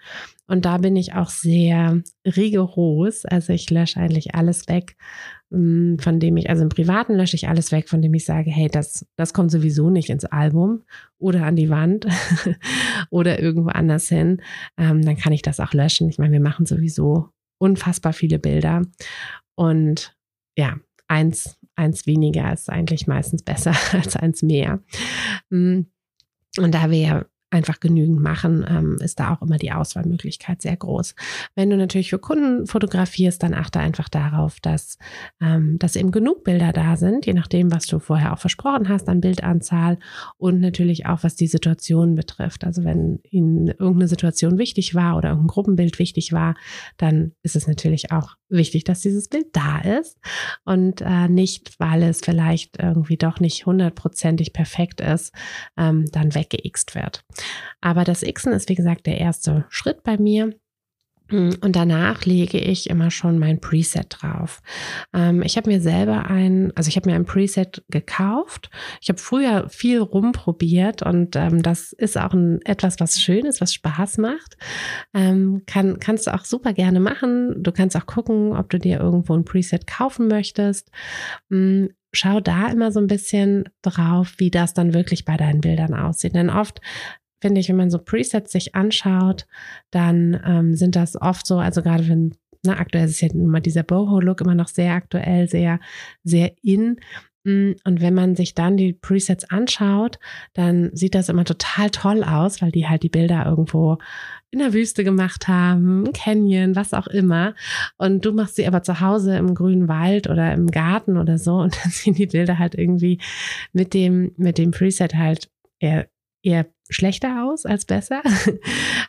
Und 0.48 0.66
da 0.66 0.78
bin 0.78 0.96
ich 0.96 1.14
auch 1.14 1.30
sehr 1.30 2.04
rigoros. 2.24 3.26
Also 3.26 3.54
ich 3.54 3.70
lösche 3.72 4.00
eigentlich 4.00 4.36
alles 4.36 4.68
weg, 4.68 4.96
hm, 5.52 5.98
von 6.00 6.20
dem 6.20 6.38
ich, 6.38 6.52
also 6.52 6.62
im 6.62 6.70
Privaten 6.70 7.16
lösche 7.16 7.36
ich 7.36 7.48
alles 7.48 7.72
weg, 7.72 7.90
von 7.90 8.04
dem 8.04 8.14
ich 8.14 8.26
sage, 8.26 8.52
hey, 8.52 8.68
das, 8.68 9.08
das 9.16 9.34
kommt 9.34 9.50
sowieso 9.50 9.90
nicht 9.90 10.12
ins 10.12 10.26
Album 10.26 10.84
oder 11.18 11.44
an 11.44 11.56
die 11.56 11.70
Wand 11.70 12.06
oder 13.10 13.40
irgendwo 13.40 13.70
anders 13.70 14.08
hin. 14.08 14.42
Ähm, 14.78 15.02
dann 15.02 15.18
kann 15.18 15.34
ich 15.34 15.42
das 15.42 15.60
auch 15.60 15.74
löschen. 15.74 16.10
Ich 16.10 16.20
meine, 16.20 16.34
wir 16.34 16.42
machen 16.42 16.68
sowieso 16.68 17.30
unfassbar 17.58 18.14
viele 18.14 18.38
Bilder. 18.38 18.84
Und 19.56 20.16
ja, 20.56 20.78
eins 21.08 21.58
eins 21.76 22.06
weniger 22.08 22.52
ist 22.54 22.70
eigentlich 22.70 23.08
meistens 23.08 23.44
besser 23.44 23.74
als 23.94 24.16
eins 24.16 24.42
mehr. 24.42 24.80
Mm. 25.50 25.82
Und 26.58 26.72
da 26.74 26.90
wir 26.92 27.00
ja 27.00 27.26
einfach 27.56 27.80
genügend 27.80 28.22
machen, 28.22 28.66
ähm, 28.68 28.98
ist 29.00 29.20
da 29.20 29.34
auch 29.34 29.42
immer 29.42 29.58
die 29.58 29.72
Auswahlmöglichkeit 29.72 30.62
sehr 30.62 30.76
groß. 30.76 31.16
Wenn 31.56 31.70
du 31.70 31.78
natürlich 31.78 32.10
für 32.10 32.20
Kunden 32.20 32.68
fotografierst, 32.68 33.42
dann 33.42 33.54
achte 33.54 33.80
einfach 33.80 34.10
darauf, 34.10 34.60
dass, 34.60 34.98
ähm, 35.42 35.78
dass 35.80 35.96
eben 35.96 36.12
genug 36.12 36.44
Bilder 36.44 36.74
da 36.74 36.98
sind, 36.98 37.26
je 37.26 37.34
nachdem, 37.34 37.72
was 37.72 37.88
du 37.88 38.00
vorher 38.00 38.34
auch 38.34 38.40
versprochen 38.40 38.90
hast 38.90 39.08
an 39.10 39.22
Bildanzahl 39.22 39.98
und 40.38 40.60
natürlich 40.60 41.06
auch, 41.06 41.24
was 41.24 41.36
die 41.36 41.48
Situation 41.48 42.16
betrifft. 42.16 42.66
Also 42.66 42.84
wenn 42.84 43.20
ihnen 43.30 43.68
irgendeine 43.68 44.08
Situation 44.08 44.58
wichtig 44.58 44.94
war 44.94 45.18
oder 45.18 45.30
irgendein 45.30 45.48
Gruppenbild 45.48 45.98
wichtig 45.98 46.34
war, 46.34 46.56
dann 46.98 47.32
ist 47.42 47.56
es 47.56 47.68
natürlich 47.68 48.12
auch 48.12 48.36
wichtig, 48.50 48.84
dass 48.84 49.02
dieses 49.02 49.28
Bild 49.28 49.48
da 49.54 49.80
ist 49.80 50.18
und 50.66 51.02
äh, 51.02 51.28
nicht, 51.30 51.80
weil 51.80 52.04
es 52.04 52.20
vielleicht 52.22 52.78
irgendwie 52.78 53.18
doch 53.18 53.40
nicht 53.40 53.66
hundertprozentig 53.66 54.54
perfekt 54.54 55.02
ist, 55.02 55.34
ähm, 55.78 56.06
dann 56.12 56.36
weggeixt 56.36 56.96
wird. 56.96 57.24
Aber 57.82 58.04
das 58.04 58.22
Xen 58.22 58.54
ist, 58.54 58.70
wie 58.70 58.76
gesagt, 58.76 59.06
der 59.06 59.20
erste 59.20 59.66
Schritt 59.70 60.04
bei 60.04 60.18
mir. 60.18 60.54
Und 61.32 61.76
danach 61.76 62.24
lege 62.26 62.60
ich 62.60 62.88
immer 62.88 63.10
schon 63.10 63.40
mein 63.40 63.60
Preset 63.60 64.06
drauf. 64.10 64.62
Ähm, 65.12 65.42
ich 65.42 65.58
habe 65.58 65.72
mir 65.72 65.82
selber 65.82 66.30
ein, 66.30 66.72
also 66.76 66.88
ich 66.88 66.98
habe 66.98 67.10
mir 67.10 67.16
ein 67.16 67.26
Preset 67.26 67.84
gekauft. 67.90 68.70
Ich 69.02 69.10
habe 69.10 69.18
früher 69.18 69.68
viel 69.70 70.02
rumprobiert 70.02 71.02
und 71.02 71.36
ähm, 71.36 71.64
das 71.64 71.94
ist 71.94 72.16
auch 72.16 72.34
ein, 72.34 72.62
etwas, 72.64 73.00
was 73.00 73.20
schön 73.20 73.46
ist, 73.46 73.60
was 73.60 73.74
Spaß 73.74 74.20
macht. 74.20 74.56
Ähm, 75.16 75.64
kann, 75.66 76.00
kannst 76.00 76.28
du 76.28 76.34
auch 76.34 76.46
super 76.46 76.74
gerne 76.74 77.00
machen. 77.00 77.56
Du 77.58 77.72
kannst 77.72 77.98
auch 77.98 78.06
gucken, 78.06 78.56
ob 78.56 78.70
du 78.70 78.78
dir 78.78 79.00
irgendwo 79.00 79.34
ein 79.34 79.46
Preset 79.46 79.88
kaufen 79.88 80.28
möchtest. 80.28 80.92
Mm, 81.50 81.88
schau 82.14 82.40
da 82.40 82.68
immer 82.68 82.92
so 82.92 83.00
ein 83.00 83.08
bisschen 83.08 83.64
drauf, 83.82 84.36
wie 84.38 84.52
das 84.52 84.76
dann 84.76 84.94
wirklich 84.94 85.26
bei 85.26 85.38
deinen 85.38 85.62
Bildern 85.62 85.96
aussieht. 85.96 86.36
Denn 86.36 86.52
oft 86.52 86.82
finde 87.42 87.62
ich, 87.62 87.70
wenn 87.70 87.76
man 87.76 87.90
so 87.90 88.00
Presets 88.00 88.52
sich 88.52 88.76
anschaut, 88.76 89.46
dann 89.92 90.40
ähm, 90.46 90.76
sind 90.76 90.96
das 90.96 91.20
oft 91.20 91.46
so, 91.46 91.58
also 91.58 91.82
gerade 91.82 92.08
wenn, 92.08 92.36
na, 92.64 92.74
ne, 92.74 92.80
aktuell 92.80 93.06
ist 93.06 93.22
ja 93.22 93.30
immer 93.30 93.62
dieser 93.62 93.84
Boho-Look 93.84 94.42
immer 94.42 94.56
noch 94.56 94.68
sehr 94.68 94.94
aktuell, 94.94 95.48
sehr, 95.48 95.80
sehr 96.24 96.54
in. 96.64 96.98
Mm, 97.46 97.74
und 97.84 98.02
wenn 98.02 98.14
man 98.14 98.36
sich 98.36 98.56
dann 98.56 98.76
die 98.76 98.94
Presets 98.94 99.50
anschaut, 99.50 100.18
dann 100.54 100.90
sieht 100.94 101.16
das 101.16 101.30
immer 101.30 101.46
total 101.46 101.92
toll 101.92 102.24
aus, 102.24 102.62
weil 102.62 102.72
die 102.72 102.88
halt 102.88 103.04
die 103.04 103.10
Bilder 103.10 103.46
irgendwo 103.46 104.00
in 104.50 104.60
der 104.60 104.74
Wüste 104.74 105.04
gemacht 105.04 105.48
haben, 105.48 106.12
Canyon, 106.14 106.76
was 106.76 106.94
auch 106.94 107.08
immer. 107.08 107.54
Und 107.98 108.26
du 108.26 108.32
machst 108.34 108.56
sie 108.56 108.68
aber 108.68 108.82
zu 108.84 109.00
Hause 109.00 109.38
im 109.38 109.54
grünen 109.54 109.88
Wald 109.88 110.30
oder 110.30 110.54
im 110.54 110.68
Garten 110.68 111.18
oder 111.18 111.38
so 111.38 111.58
und 111.58 111.76
dann 111.84 111.92
sehen 111.92 112.16
die 112.16 112.28
Bilder 112.28 112.58
halt 112.58 112.76
irgendwie 112.76 113.20
mit 113.74 113.94
dem, 113.94 114.32
mit 114.38 114.58
dem 114.58 114.72
Preset 114.72 115.14
halt 115.16 115.50
eher, 115.80 116.08
eher 116.46 116.68
schlechter 116.90 117.44
aus 117.46 117.66
als 117.66 117.86
besser. 117.86 118.22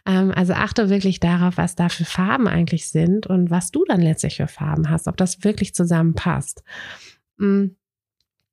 Ähm, 0.08 0.30
also 0.30 0.52
achte 0.52 0.88
wirklich 0.88 1.18
darauf, 1.18 1.56
was 1.56 1.74
da 1.74 1.88
für 1.88 2.04
Farben 2.04 2.46
eigentlich 2.46 2.90
sind 2.90 3.26
und 3.26 3.50
was 3.50 3.72
du 3.72 3.84
dann 3.84 4.00
letztlich 4.00 4.36
für 4.36 4.46
Farben 4.46 4.88
hast, 4.88 5.08
ob 5.08 5.16
das 5.16 5.42
wirklich 5.42 5.74
zusammenpasst. 5.74 6.62
Mm. 7.38 7.70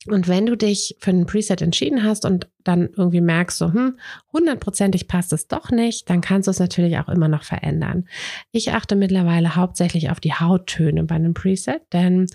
Und 0.08 0.28
wenn 0.28 0.46
du 0.46 0.58
dich 0.58 0.98
für 1.00 1.12
ein 1.12 1.26
Preset 1.26 1.62
entschieden 1.62 2.04
hast 2.04 2.26
und 2.26 2.50
dann 2.64 2.90
irgendwie 2.96 3.22
merkst, 3.22 3.58
so, 3.58 3.72
hm, 3.72 3.98
hundertprozentig 4.34 5.08
passt 5.08 5.32
es 5.32 5.48
doch 5.48 5.72
nicht, 5.72 6.10
dann 6.10 6.20
kannst 6.20 6.48
du 6.48 6.52
es 6.52 6.60
natürlich 6.60 6.98
auch 6.98 7.08
immer 7.08 7.30
noch 7.30 7.44
verändern. 7.44 8.08
Ich 8.52 8.72
achte 8.72 8.96
mittlerweile 8.96 9.56
hauptsächlich 9.56 10.10
auf 10.10 10.20
die 10.20 10.34
Hauttöne 10.34 11.04
bei 11.04 11.16
einem 11.16 11.34
Preset, 11.34 11.82
denn 11.94 12.28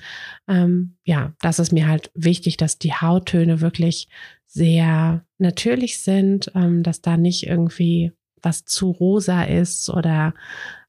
ähm, 0.49 0.97
ja, 1.05 1.35
das 1.43 1.59
ist 1.59 1.73
mir 1.73 1.89
halt 1.89 2.11
wichtig, 2.15 2.57
dass 2.57 2.79
die 2.79 2.95
Hauttöne 2.95 3.61
wirklich 3.61 4.09
sehr 4.47 5.25
natürlich 5.37 6.01
sind, 6.01 6.51
ähm, 6.55 6.83
dass 6.83 7.03
da 7.03 7.17
nicht 7.17 7.47
irgendwie 7.47 8.13
was 8.43 8.65
zu 8.65 8.91
rosa 8.91 9.43
ist 9.43 9.91
oder, 9.91 10.33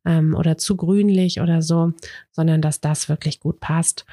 ähm, 0.06 0.34
oder 0.36 0.58
zu 0.58 0.78
grünlich 0.78 1.42
oder 1.42 1.62
so, 1.62 1.94
sondern 2.32 2.62
dass 2.62 2.80
das 2.80 3.10
wirklich 3.10 3.40
gut 3.40 3.60
passt. 3.60 4.06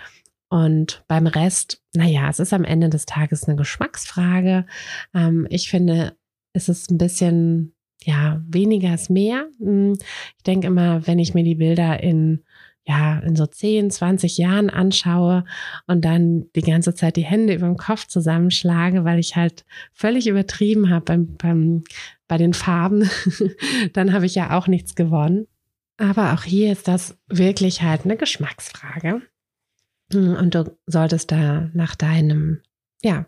Und 0.49 1.05
beim 1.09 1.27
Rest, 1.27 1.83
naja, 1.95 2.29
es 2.29 2.39
ist 2.39 2.53
am 2.53 2.65
Ende 2.65 2.89
des 2.89 3.07
Tages 3.07 3.45
eine 3.45 3.57
Geschmacksfrage. 3.57 4.67
Ähm, 5.15 5.47
ich 5.51 5.69
finde, 5.69 6.17
es 6.53 6.69
ist 6.69 6.91
ein 6.91 6.99
bisschen, 6.99 7.75
ja, 8.05 8.41
weniger 8.47 8.95
ist 8.95 9.11
mehr. 9.11 9.47
Hm, 9.59 9.95
ich 9.95 10.43
denke 10.45 10.69
immer, 10.69 11.07
wenn 11.07 11.19
ich 11.19 11.35
mir 11.35 11.45
die 11.45 11.57
Bilder 11.57 12.03
in 12.03 12.45
ja, 12.89 13.19
in 13.19 13.35
so 13.35 13.47
10, 13.47 13.91
20 13.91 14.39
Jahren 14.39 14.71
anschaue 14.71 15.45
und 15.89 16.05
dann 16.05 16.47
die 16.55 16.63
ganze 16.63 16.95
Zeit 16.95 17.17
die 17.17 17.25
Hände 17.25 17.55
über 17.55 17.67
dem 17.67 17.77
Kopf 17.77 18.07
zusammenschlage, 18.07 19.05
weil 19.05 19.19
ich 19.19 19.35
halt 19.35 19.65
völlig 19.93 20.29
übertrieben 20.29 20.89
habe 20.89 21.05
beim, 21.05 21.37
beim, 21.37 21.85
bei 22.29 22.39
den 22.39 22.55
Farben, 22.55 23.11
dann 23.93 24.13
habe 24.13 24.27
ich 24.27 24.37
ja 24.37 24.57
auch 24.57 24.69
nichts 24.69 24.95
gewonnen. 24.95 25.49
Aber 25.97 26.35
auch 26.35 26.45
hier 26.45 26.71
ist 26.71 26.87
das 26.87 27.19
wirklich 27.27 27.83
halt 27.83 28.05
eine 28.05 28.17
Geschmacksfrage. 28.17 29.23
Und 30.13 30.55
du 30.55 30.77
solltest 30.87 31.33
da 31.33 31.69
nach 31.73 31.95
deinem, 31.95 32.61
ja, 33.03 33.27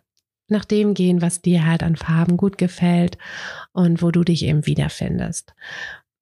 nach 0.48 0.64
dem 0.64 0.94
gehen, 0.94 1.20
was 1.20 1.42
dir 1.42 1.66
halt 1.66 1.82
an 1.82 1.96
Farben 1.96 2.36
gut 2.36 2.56
gefällt 2.56 3.18
und 3.72 4.00
wo 4.02 4.10
du 4.10 4.24
dich 4.24 4.44
eben 4.44 4.64
wiederfindest. 4.66 5.54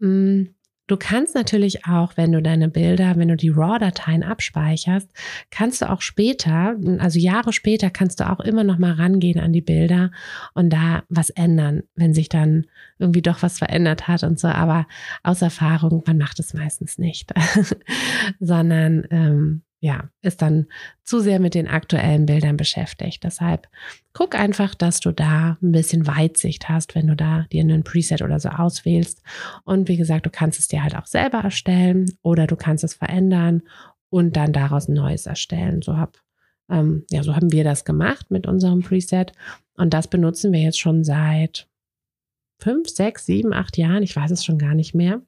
Hm, 0.00 0.56
Du 0.88 0.96
kannst 0.96 1.34
natürlich 1.34 1.84
auch, 1.86 2.16
wenn 2.16 2.30
du 2.30 2.40
deine 2.40 2.68
Bilder, 2.68 3.16
wenn 3.16 3.26
du 3.26 3.36
die 3.36 3.48
RAW-Dateien 3.48 4.22
abspeicherst, 4.22 5.10
kannst 5.50 5.82
du 5.82 5.90
auch 5.90 6.00
später, 6.00 6.76
also 6.98 7.18
Jahre 7.18 7.52
später, 7.52 7.90
kannst 7.90 8.20
du 8.20 8.30
auch 8.30 8.38
immer 8.38 8.62
noch 8.62 8.78
mal 8.78 8.92
rangehen 8.92 9.40
an 9.40 9.52
die 9.52 9.62
Bilder 9.62 10.12
und 10.54 10.72
da 10.72 11.02
was 11.08 11.30
ändern, 11.30 11.82
wenn 11.96 12.14
sich 12.14 12.28
dann 12.28 12.66
irgendwie 13.00 13.22
doch 13.22 13.42
was 13.42 13.58
verändert 13.58 14.06
hat 14.06 14.22
und 14.22 14.38
so. 14.38 14.46
Aber 14.46 14.86
aus 15.24 15.42
Erfahrung, 15.42 16.04
man 16.06 16.18
macht 16.18 16.38
es 16.38 16.54
meistens 16.54 16.98
nicht, 16.98 17.32
sondern 18.38 19.08
ähm, 19.10 19.62
ja, 19.80 20.08
ist 20.22 20.42
dann 20.42 20.66
zu 21.04 21.20
sehr 21.20 21.38
mit 21.38 21.54
den 21.54 21.68
aktuellen 21.68 22.26
Bildern 22.26 22.56
beschäftigt. 22.56 23.22
Deshalb 23.24 23.68
guck 24.12 24.34
einfach, 24.34 24.74
dass 24.74 25.00
du 25.00 25.12
da 25.12 25.58
ein 25.62 25.72
bisschen 25.72 26.06
Weitsicht 26.06 26.68
hast, 26.68 26.94
wenn 26.94 27.06
du 27.06 27.14
da 27.14 27.46
dir 27.52 27.60
einen 27.60 27.84
Preset 27.84 28.22
oder 28.22 28.40
so 28.40 28.48
auswählst. 28.48 29.22
Und 29.64 29.88
wie 29.88 29.96
gesagt, 29.96 30.26
du 30.26 30.30
kannst 30.30 30.58
es 30.58 30.68
dir 30.68 30.82
halt 30.82 30.96
auch 30.96 31.06
selber 31.06 31.38
erstellen 31.38 32.06
oder 32.22 32.46
du 32.46 32.56
kannst 32.56 32.84
es 32.84 32.94
verändern 32.94 33.62
und 34.08 34.36
dann 34.36 34.52
daraus 34.52 34.88
ein 34.88 34.94
neues 34.94 35.26
erstellen. 35.26 35.82
So 35.82 35.96
habe 35.96 36.12
ähm, 36.68 37.04
ja, 37.10 37.22
so 37.22 37.36
haben 37.36 37.52
wir 37.52 37.64
das 37.64 37.84
gemacht 37.84 38.30
mit 38.30 38.46
unserem 38.46 38.82
Preset. 38.82 39.32
Und 39.76 39.94
das 39.94 40.08
benutzen 40.08 40.52
wir 40.52 40.60
jetzt 40.60 40.80
schon 40.80 41.04
seit 41.04 41.68
fünf, 42.58 42.88
sechs, 42.88 43.26
sieben, 43.26 43.52
acht 43.52 43.76
Jahren. 43.76 44.02
Ich 44.02 44.16
weiß 44.16 44.30
es 44.30 44.44
schon 44.44 44.58
gar 44.58 44.74
nicht 44.74 44.94
mehr. 44.94 45.22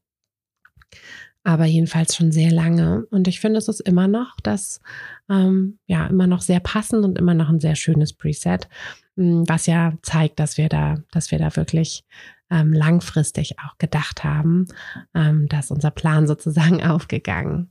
Aber 1.48 1.64
jedenfalls 1.64 2.14
schon 2.14 2.30
sehr 2.30 2.50
lange. 2.50 3.06
Und 3.06 3.26
ich 3.26 3.40
finde, 3.40 3.56
es 3.56 3.68
ist 3.68 3.80
immer 3.80 4.06
noch 4.06 4.36
das, 4.42 4.82
ähm, 5.30 5.78
ja, 5.86 6.06
immer 6.06 6.26
noch 6.26 6.42
sehr 6.42 6.60
passend 6.60 7.06
und 7.06 7.16
immer 7.16 7.32
noch 7.32 7.48
ein 7.48 7.58
sehr 7.58 7.74
schönes 7.74 8.12
Preset, 8.12 8.68
hm, 9.16 9.48
was 9.48 9.64
ja 9.64 9.94
zeigt, 10.02 10.40
dass 10.40 10.58
wir 10.58 10.68
da, 10.68 10.96
dass 11.10 11.30
wir 11.30 11.38
da 11.38 11.56
wirklich 11.56 12.04
ähm, 12.50 12.74
langfristig 12.74 13.58
auch 13.60 13.78
gedacht 13.78 14.24
haben. 14.24 14.66
Ähm, 15.14 15.48
dass 15.48 15.70
unser 15.70 15.90
Plan 15.90 16.26
sozusagen 16.26 16.82
aufgegangen. 16.86 17.70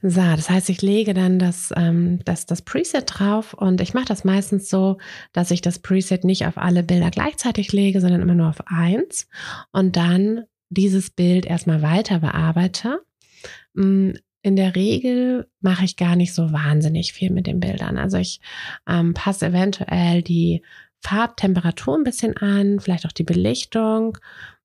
So, 0.00 0.22
das 0.22 0.48
heißt, 0.48 0.70
ich 0.70 0.80
lege 0.80 1.12
dann 1.12 1.38
das, 1.38 1.74
ähm, 1.76 2.20
das, 2.24 2.46
das 2.46 2.62
Preset 2.62 3.04
drauf 3.06 3.52
und 3.52 3.82
ich 3.82 3.92
mache 3.92 4.06
das 4.06 4.24
meistens 4.24 4.70
so, 4.70 4.96
dass 5.34 5.50
ich 5.50 5.60
das 5.60 5.78
Preset 5.78 6.24
nicht 6.24 6.46
auf 6.46 6.56
alle 6.56 6.82
Bilder 6.82 7.10
gleichzeitig 7.10 7.70
lege, 7.72 8.00
sondern 8.00 8.22
immer 8.22 8.34
nur 8.34 8.48
auf 8.48 8.66
eins 8.66 9.28
und 9.72 9.96
dann 9.96 10.44
dieses 10.72 11.10
Bild 11.10 11.46
erstmal 11.46 11.82
weiter 11.82 12.20
bearbeite. 12.20 13.00
Mm, 13.74 14.12
in 14.42 14.56
der 14.56 14.74
Regel 14.74 15.48
mache 15.60 15.84
ich 15.84 15.96
gar 15.96 16.16
nicht 16.16 16.34
so 16.34 16.52
wahnsinnig 16.52 17.12
viel 17.12 17.30
mit 17.30 17.46
den 17.46 17.60
Bildern. 17.60 17.96
Also 17.96 18.18
ich 18.18 18.40
ähm, 18.88 19.14
passe 19.14 19.46
eventuell 19.46 20.22
die 20.22 20.62
Farbtemperatur 20.98 21.96
ein 21.96 22.04
bisschen 22.04 22.36
an, 22.36 22.80
vielleicht 22.80 23.06
auch 23.06 23.12
die 23.12 23.24
Belichtung 23.24 24.18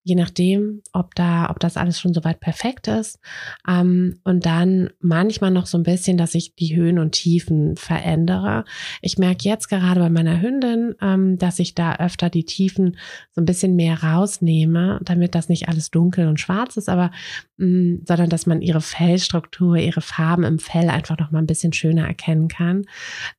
je 0.07 0.15
nachdem, 0.15 0.81
ob 0.93 1.15
da, 1.15 1.49
ob 1.49 1.59
das 1.59 1.75
alles 1.75 1.99
schon 1.99 2.13
soweit 2.13 2.39
perfekt 2.39 2.87
ist. 2.87 3.19
Ähm, 3.67 4.21
und 4.23 4.45
dann 4.45 4.89
manchmal 5.01 5.51
noch 5.51 5.65
so 5.65 5.77
ein 5.77 5.83
bisschen, 5.83 6.17
dass 6.17 6.33
ich 6.33 6.55
die 6.55 6.77
Höhen 6.77 6.97
und 6.97 7.11
Tiefen 7.11 7.75
verändere. 7.75 8.63
Ich 9.01 9.17
merke 9.17 9.43
jetzt 9.43 9.67
gerade 9.67 9.99
bei 9.99 10.09
meiner 10.09 10.41
Hündin, 10.41 10.95
ähm, 11.01 11.37
dass 11.37 11.59
ich 11.59 11.75
da 11.75 11.97
öfter 11.97 12.29
die 12.29 12.45
Tiefen 12.45 12.95
so 13.31 13.41
ein 13.41 13.45
bisschen 13.45 13.75
mehr 13.75 14.01
rausnehme, 14.01 15.01
damit 15.03 15.35
das 15.35 15.49
nicht 15.49 15.67
alles 15.67 15.91
dunkel 15.91 16.29
und 16.29 16.39
schwarz 16.39 16.77
ist, 16.77 16.87
aber 16.87 17.11
mh, 17.57 17.67
mm, 17.67 18.01
sondern 18.07 18.29
dass 18.29 18.45
man 18.45 18.61
ihre 18.61 18.81
Fellstruktur, 18.81 19.75
ihre 19.75 19.99
Farben 20.01 20.45
im 20.45 20.59
Fell 20.59 20.89
einfach 20.89 21.17
noch 21.19 21.31
mal 21.31 21.39
ein 21.39 21.47
bisschen 21.47 21.73
schöner 21.73 22.07
erkennen 22.07 22.47
kann. 22.47 22.85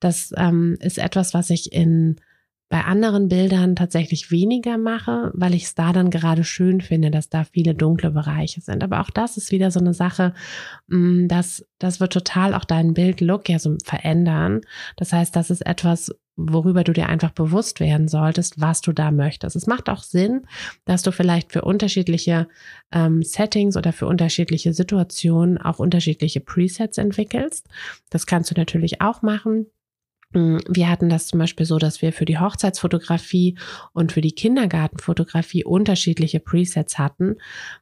Das 0.01 0.35
ähm, 0.37 0.77
ist 0.81 0.99
etwas, 0.99 1.33
was 1.33 1.49
ich 1.49 1.73
in 1.73 2.17
bei 2.69 2.85
anderen 2.85 3.29
Bildern 3.29 3.77
tatsächlich 3.77 4.31
weniger 4.31 4.77
mache, 4.77 5.31
weil 5.35 5.55
ich 5.55 5.65
es 5.65 5.75
da 5.75 5.93
dann 5.93 6.11
gerade 6.11 6.45
schön 6.45 6.83
finde, 6.83 7.11
dass 7.11 7.31
da 7.31 7.45
viele 7.45 7.75
dunkle 7.75 8.11
Bereiche 8.11 8.61
sind. 8.61 8.85
Aber 8.85 9.01
auch 9.01 9.11
das 9.11 9.39
ist 9.39 9.51
wieder 9.51 9.71
so 9.71 9.81
eine 9.81 9.95
Sache, 9.95 10.35
mm, 10.89 11.29
dass 11.29 11.67
das 11.79 11.99
wird 12.01 12.13
total 12.13 12.55
auch 12.55 12.65
deinen 12.65 12.93
Bildlook 12.93 13.49
ja 13.49 13.59
so 13.59 13.77
verändern. 13.85 14.61
Das 14.97 15.13
heißt, 15.15 15.35
das 15.35 15.51
ist 15.51 15.65
etwas, 15.65 16.15
worüber 16.37 16.85
du 16.85 16.93
dir 16.93 17.09
einfach 17.09 17.31
bewusst 17.31 17.81
werden 17.81 18.07
solltest, 18.07 18.61
was 18.61 18.83
du 18.83 18.93
da 18.93 19.11
möchtest. 19.11 19.57
Es 19.57 19.67
macht 19.67 19.89
auch 19.89 20.03
Sinn, 20.03 20.43
dass 20.85 21.03
du 21.03 21.11
vielleicht 21.11 21.53
für 21.53 21.63
unterschiedliche 21.63 22.49
ähm, 22.93 23.23
Settings 23.23 23.77
oder 23.77 23.93
für 23.95 24.07
unterschiedliche 24.07 24.75
Situationen 24.75 25.59
auch 25.59 25.79
unterschiedliche 25.79 26.41
Presets 26.41 26.99
entwickelst. 26.99 27.67
Das 28.11 28.27
kannst 28.27 28.51
du 28.51 28.55
natürlich 28.55 29.01
auch 29.01 29.23
machen. 29.23 29.67
Mm, 30.35 30.58
wir 30.68 30.90
hatten 30.90 31.08
das 31.08 31.28
zum 31.28 31.38
Beispiel 31.38 31.64
so, 31.64 31.78
dass 31.78 32.02
wir 32.02 32.12
für 32.12 32.26
die 32.26 32.38
Hochzeitsfotografie 32.38 33.56
und 33.92 34.12
für 34.12 34.20
die 34.20 34.32
Kindergartenfotografie 34.32 35.64
unterschiedliche 35.64 36.40
Presets 36.40 36.99
hatten, 36.99 37.37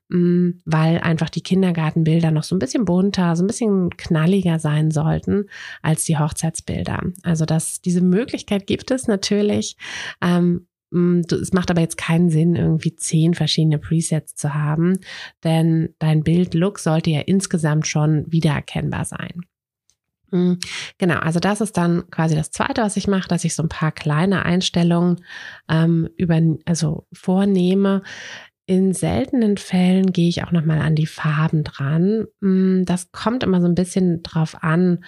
mm, 0.09 0.51
weil 0.65 0.99
einfach 0.99 1.29
die 1.29 1.43
Kindergartenbilder 1.43 2.31
noch 2.31 2.45
so 2.45 2.55
ein 2.55 2.61
bisschen 2.61 2.85
bunter, 2.85 3.35
so 3.35 3.43
ein 3.43 3.49
bisschen 3.49 3.91
knalliger 3.97 4.61
sein 4.61 4.91
sollten 4.93 5.47
als 5.83 6.05
die 6.05 6.19
Hochzeitsbilder. 6.19 7.03
Also 7.23 7.47
dass 7.47 7.81
diese 7.81 8.01
Möglichkeit 8.01 8.67
gibt 8.67 8.93
es 8.93 9.09
natürlich. 9.09 9.77
Ähm, 10.23 10.69
mm, 10.93 11.23
es 11.31 11.53
macht 11.53 11.71
aber 11.73 11.81
jetzt 11.81 11.99
keinen 11.99 12.31
Sinn, 12.31 12.55
irgendwie 12.55 12.95
zehn 12.95 13.35
verschiedene 13.35 13.79
Presets 13.79 14.37
zu 14.37 14.55
haben, 14.55 15.01
denn 15.43 15.95
dein 15.99 16.23
Bildlook 16.23 16.79
sollte 16.79 17.11
ja 17.11 17.21
insgesamt 17.23 17.89
schon 17.89 18.25
wiedererkennbar 18.31 19.05
sein. 19.05 19.47
Mhm. 20.31 20.59
Genau, 20.99 21.19
also 21.19 21.41
das 21.41 21.61
ist 21.61 21.77
dann 21.77 22.11
quasi 22.11 22.35
das 22.35 22.51
Zweite, 22.51 22.83
was 22.83 22.97
ich 22.97 23.07
mache, 23.07 23.29
dass 23.29 23.45
ich 23.45 23.55
so 23.55 23.63
ein 23.63 23.69
paar 23.69 23.93
kleine 23.93 24.45
Einstellungen 24.45 25.25
ähm, 25.69 26.09
über, 26.17 26.41
also 26.65 27.07
vornehme. 27.13 28.03
In 28.69 28.93
seltenen 28.95 29.59
Fällen 29.59 30.13
gehe 30.13 30.29
ich 30.29 30.43
auch 30.43 30.51
nochmal 30.51 30.81
an 30.81 30.97
die 30.97 31.07
Farben 31.07 31.63
dran. 31.63 32.27
Mm, 32.41 32.83
das 32.85 33.13
kommt 33.13 33.45
immer 33.45 33.61
so 33.61 33.69
ein 33.69 33.77
bisschen 33.77 34.25
drauf 34.25 34.63
an, 34.63 35.05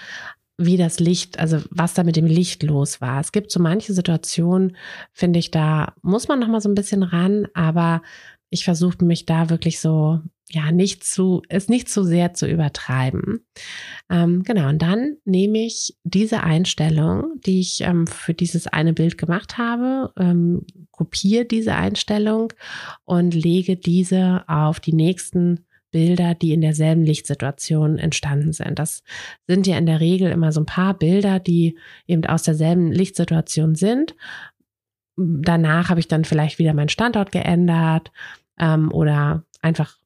wie 0.59 0.77
das 0.77 1.01
Licht, 1.01 1.39
also 1.39 1.61
was 1.71 1.95
da 1.95 2.03
mit 2.05 2.17
dem 2.17 2.27
Licht 2.27 2.63
los 2.65 3.01
war. 3.01 3.21
Es 3.21 3.33
gibt 3.33 3.51
so 3.51 3.61
manche 3.61 3.93
Situationen, 3.93 4.77
finde 5.13 5.39
ich, 5.39 5.51
da 5.51 5.95
muss 6.03 6.29
man 6.29 6.41
nochmal 6.41 6.61
so 6.61 6.69
ein 6.69 6.75
bisschen 6.75 7.05
ran, 7.05 7.47
aber 7.55 8.03
ich 8.51 8.65
versuche 8.65 9.05
mich 9.05 9.27
da 9.27 9.51
wirklich 9.51 9.81
so 9.81 10.21
ja, 10.51 10.73
nicht 10.73 11.05
zu, 11.05 11.43
es 11.49 11.69
nicht 11.69 11.89
zu 11.89 12.05
sehr 12.05 12.33
zu 12.33 12.47
übertreiben. 12.47 13.45
Ähm, 14.09 14.45
genau, 14.45 14.69
und 14.69 14.81
dann 14.81 15.17
nehme 15.25 15.59
ich 15.59 15.97
diese 16.05 16.43
Einstellung, 16.43 17.39
die 17.45 17.61
ich 17.61 17.83
ähm, 17.83 18.07
für 18.07 18.33
dieses 18.33 18.67
eine 18.67 18.95
Bild 18.95 19.19
gemacht 19.19 19.59
habe, 19.59 20.13
ähm, 20.19 20.65
kopiere 20.91 21.45
diese 21.45 21.75
Einstellung 21.75 22.53
und 23.05 23.35
lege 23.35 23.77
diese 23.77 24.45
auf 24.49 24.81
die 24.81 24.95
nächsten 24.95 25.67
Bilder, 25.91 26.35
die 26.35 26.53
in 26.53 26.61
derselben 26.61 27.03
Lichtsituation 27.03 27.99
entstanden 27.99 28.53
sind. 28.53 28.79
Das 28.79 29.03
sind 29.47 29.67
ja 29.67 29.77
in 29.79 29.87
der 29.87 30.01
Regel 30.01 30.31
immer 30.31 30.53
so 30.53 30.61
ein 30.61 30.67
paar 30.67 30.95
Bilder, 30.95 31.41
die 31.41 31.79
eben 32.07 32.25
aus 32.27 32.43
derselben 32.43 32.93
Lichtsituation 32.93 33.75
sind. 33.75 34.15
Danach 35.19 35.91
habe 35.91 36.01
ich 36.01 36.09
dann 36.09 36.25
vielleicht 36.25 36.59
wieder 36.59 36.75
meinen 36.75 36.89
Standort 36.89 37.33
geändert 37.33 38.13
ähm, 38.59 38.93
oder 38.93 39.43
einfach 39.63 39.99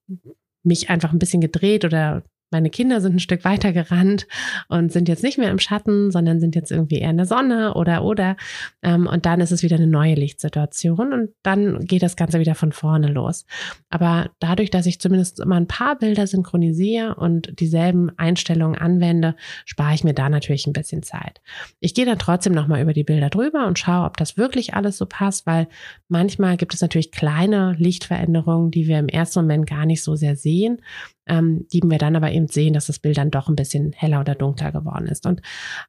mich 0.62 0.90
einfach 0.90 1.12
ein 1.12 1.18
bisschen 1.18 1.40
gedreht 1.40 1.84
oder 1.84 2.22
meine 2.52 2.70
Kinder 2.70 3.00
sind 3.00 3.16
ein 3.16 3.20
Stück 3.20 3.44
weiter 3.44 3.72
gerannt 3.72 4.26
und 4.68 4.92
sind 4.92 5.08
jetzt 5.08 5.22
nicht 5.22 5.38
mehr 5.38 5.50
im 5.50 5.58
Schatten, 5.58 6.10
sondern 6.10 6.40
sind 6.40 6.54
jetzt 6.54 6.70
irgendwie 6.70 6.98
eher 6.98 7.10
in 7.10 7.16
der 7.16 7.26
Sonne 7.26 7.74
oder 7.74 8.04
oder. 8.04 8.36
Ähm, 8.82 9.06
und 9.06 9.26
dann 9.26 9.40
ist 9.40 9.50
es 9.50 9.62
wieder 9.62 9.76
eine 9.76 9.86
neue 9.86 10.14
Lichtsituation 10.14 11.12
und 11.12 11.30
dann 11.42 11.80
geht 11.80 12.02
das 12.02 12.16
Ganze 12.16 12.38
wieder 12.38 12.54
von 12.54 12.72
vorne 12.72 13.08
los. 13.08 13.46
Aber 13.90 14.30
dadurch, 14.38 14.70
dass 14.70 14.86
ich 14.86 15.00
zumindest 15.00 15.40
immer 15.40 15.56
ein 15.56 15.66
paar 15.66 15.98
Bilder 15.98 16.26
synchronisiere 16.26 17.14
und 17.14 17.58
dieselben 17.58 18.10
Einstellungen 18.18 18.78
anwende, 18.78 19.34
spare 19.64 19.94
ich 19.94 20.04
mir 20.04 20.14
da 20.14 20.28
natürlich 20.28 20.66
ein 20.66 20.72
bisschen 20.72 21.02
Zeit. 21.02 21.40
Ich 21.80 21.94
gehe 21.94 22.06
dann 22.06 22.18
trotzdem 22.18 22.52
nochmal 22.52 22.82
über 22.82 22.92
die 22.92 23.04
Bilder 23.04 23.30
drüber 23.30 23.66
und 23.66 23.78
schaue, 23.78 24.06
ob 24.06 24.16
das 24.16 24.36
wirklich 24.36 24.74
alles 24.74 24.98
so 24.98 25.06
passt, 25.06 25.46
weil 25.46 25.68
manchmal 26.08 26.56
gibt 26.56 26.74
es 26.74 26.82
natürlich 26.82 27.12
kleine 27.12 27.74
Lichtveränderungen, 27.78 28.70
die 28.70 28.86
wir 28.86 28.98
im 28.98 29.08
ersten 29.08 29.40
Moment 29.40 29.66
gar 29.66 29.86
nicht 29.86 30.02
so 30.02 30.16
sehr 30.16 30.36
sehen 30.36 30.78
ähm, 31.26 31.66
die 31.72 31.82
wir 31.84 31.98
dann 31.98 32.16
aber 32.16 32.32
eben 32.32 32.41
sehen, 32.48 32.74
dass 32.74 32.86
das 32.86 32.98
Bild 32.98 33.16
dann 33.16 33.30
doch 33.30 33.48
ein 33.48 33.56
bisschen 33.56 33.92
heller 33.92 34.20
oder 34.20 34.34
dunkler 34.34 34.72
geworden 34.72 35.06
ist. 35.06 35.26
Und 35.26 35.40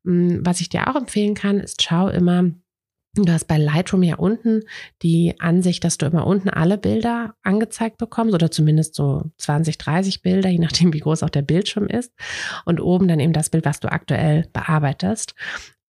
mh, 0.04 0.38
mm, 0.38 0.46
was 0.46 0.62
ich 0.62 0.70
dir 0.70 0.88
auch 0.88 0.96
empfehlen 0.96 1.36
kann, 1.36 1.60
ist 1.60 1.82
schau 1.82 2.08
immer, 2.08 2.52
Du 3.16 3.32
hast 3.32 3.46
bei 3.46 3.60
Lightroom 3.60 4.02
ja 4.02 4.16
unten 4.16 4.64
die 5.04 5.36
Ansicht, 5.40 5.84
dass 5.84 6.00
du 6.00 6.08
immer 6.08 6.26
unten 6.26 6.50
alle 6.50 6.80
Bilder 6.80 7.36
angezeigt 7.44 8.00
bekommst 8.00 8.34
oder 8.34 8.50
zumindest 8.50 8.96
so 8.96 9.30
20, 9.38 9.78
30 9.78 10.24
Bilder, 10.24 10.50
je 10.50 10.58
nachdem, 10.58 10.94
wie 10.94 11.00
groß 11.00 11.22
auch 11.22 11.30
der 11.30 11.44
Bildschirm 11.44 11.86
ist. 11.86 12.12
Und 12.66 12.82
oben 12.82 13.08
dann 13.08 13.20
eben 13.20 13.32
das 13.32 13.52
Bild, 13.52 13.66
was 13.66 13.80
du 13.80 13.92
aktuell 13.92 14.50
bearbeitest. 14.52 15.36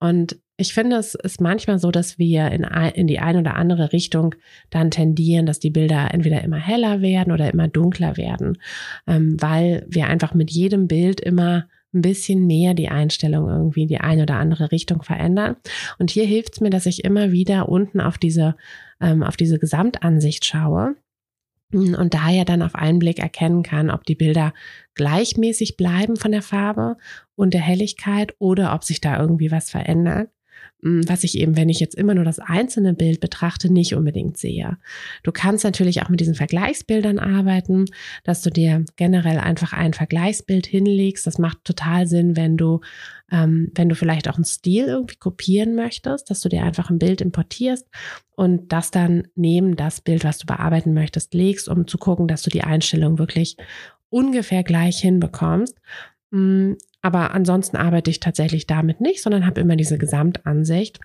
Und 0.01 0.39
ich 0.57 0.73
finde, 0.73 0.97
es 0.97 1.15
ist 1.15 1.41
manchmal 1.41 1.79
so, 1.79 1.91
dass 1.91 2.19
wir 2.19 2.51
in, 2.53 2.63
in 2.95 3.07
die 3.07 3.19
eine 3.19 3.41
oder 3.41 3.57
andere 3.57 3.93
Richtung 3.93 4.35
dann 4.71 4.91
tendieren, 4.91 5.47
dass 5.47 5.59
die 5.59 5.71
Bilder 5.71 6.15
entweder 6.15 6.43
immer 6.45 6.59
heller 6.59 7.01
werden 7.01 7.33
oder 7.33 7.53
immer 7.53 7.67
dunkler 7.67 8.17
werden, 8.17 8.59
ähm, 9.07 9.37
weil 9.41 9.85
wir 9.89 10.07
einfach 10.07 10.35
mit 10.35 10.51
jedem 10.51 10.87
Bild 10.87 11.21
immer 11.21 11.67
ein 11.93 12.03
bisschen 12.03 12.47
mehr 12.47 12.75
die 12.75 12.89
Einstellung 12.89 13.49
irgendwie 13.49 13.87
die 13.87 13.99
eine 13.99 14.23
oder 14.23 14.37
andere 14.37 14.73
Richtung 14.73 15.03
verändern. 15.03 15.57
Und 15.99 16.11
hier 16.11 16.27
hilft 16.27 16.55
es 16.55 16.61
mir, 16.61 16.71
dass 16.71 16.87
ich 16.87 17.05
immer 17.05 17.33
wieder 17.33 17.69
unten 17.69 18.01
auf 18.01 18.19
diese, 18.19 18.57
ähm, 19.01 19.23
auf 19.23 19.37
diese 19.37 19.59
Gesamtansicht 19.59 20.45
schaue 20.45 20.97
und 21.73 22.15
daher 22.15 22.45
dann 22.45 22.63
auf 22.63 22.75
einen 22.75 22.99
Blick 22.99 23.19
erkennen 23.19 23.63
kann, 23.63 23.91
ob 23.91 24.05
die 24.05 24.15
Bilder 24.15 24.53
gleichmäßig 24.95 25.77
bleiben 25.77 26.17
von 26.17 26.31
der 26.31 26.43
Farbe 26.43 26.97
und 27.37 27.55
der 27.55 27.61
Helligkeit 27.61 28.35
oder 28.39 28.75
ob 28.75 28.85
sich 28.85 29.01
da 29.01 29.21
irgendwie 29.21 29.51
was 29.51 29.71
verändert. 29.71 30.31
Mm, 30.85 31.01
was 31.07 31.25
ich 31.25 31.39
eben, 31.39 31.57
wenn 31.57 31.71
ich 31.71 31.81
jetzt 31.81 31.95
immer 31.95 32.15
nur 32.15 32.25
das 32.25 32.39
einzelne 32.39 32.93
Bild 32.93 33.21
betrachte, 33.21 33.73
nicht 33.73 33.95
unbedingt 33.95 34.37
sehe. 34.37 34.77
Du 35.23 35.33
kannst 35.33 35.65
natürlich 35.65 36.03
auch 36.03 36.11
mit 36.11 36.21
diesen 36.21 36.35
Vergleichsbildern 36.35 37.19
arbeiten, 37.19 37.87
dass 38.23 38.43
du 38.43 38.51
dir 38.51 38.85
generell 38.97 39.39
einfach 39.39 39.73
ein 39.73 39.95
Vergleichsbild 39.95 40.67
hinlegst. 40.67 41.27
Das 41.27 41.39
macht 41.39 41.65
total 41.65 42.07
Sinn, 42.07 42.37
wenn 42.37 42.57
du, 42.59 42.81
ähm, 43.33 43.71
wenn 43.75 43.89
du 43.89 43.95
vielleicht 43.95 44.29
auch 44.29 44.35
einen 44.35 44.45
Stil 44.45 44.87
irgendwie 44.87 45.17
kopieren 45.17 45.75
möchtest, 45.75 46.31
dass 46.31 46.41
du 46.41 46.51
dir 46.51 46.63
einfach 46.63 46.91
ein 46.91 46.99
Bild 46.99 47.23
importierst 47.23 47.89
und 48.37 48.73
das 48.73 48.91
dann 48.91 49.29
neben 49.35 49.77
das 49.77 50.03
Bild, 50.03 50.23
was 50.23 50.39
du 50.39 50.47
bearbeiten 50.47 50.93
möchtest, 50.93 51.33
legst, 51.33 51.69
um 51.69 51.87
zu 51.87 51.97
gucken, 51.97 52.29
dass 52.29 52.43
du 52.43 52.51
die 52.51 52.63
Einstellung 52.63 53.19
wirklich 53.19 53.57
ungefähr 54.11 54.63
gleich 54.63 54.99
hinbekommst. 55.01 55.77
Aber 57.05 57.35
ansonsten 57.35 57.77
arbeite 57.77 58.11
ich 58.11 58.19
tatsächlich 58.19 58.67
damit 58.67 59.03
nicht, 59.03 59.21
sondern 59.21 59.45
habe 59.45 59.61
immer 59.61 59.77
diese 59.77 59.99
Gesamtansicht 59.99 61.01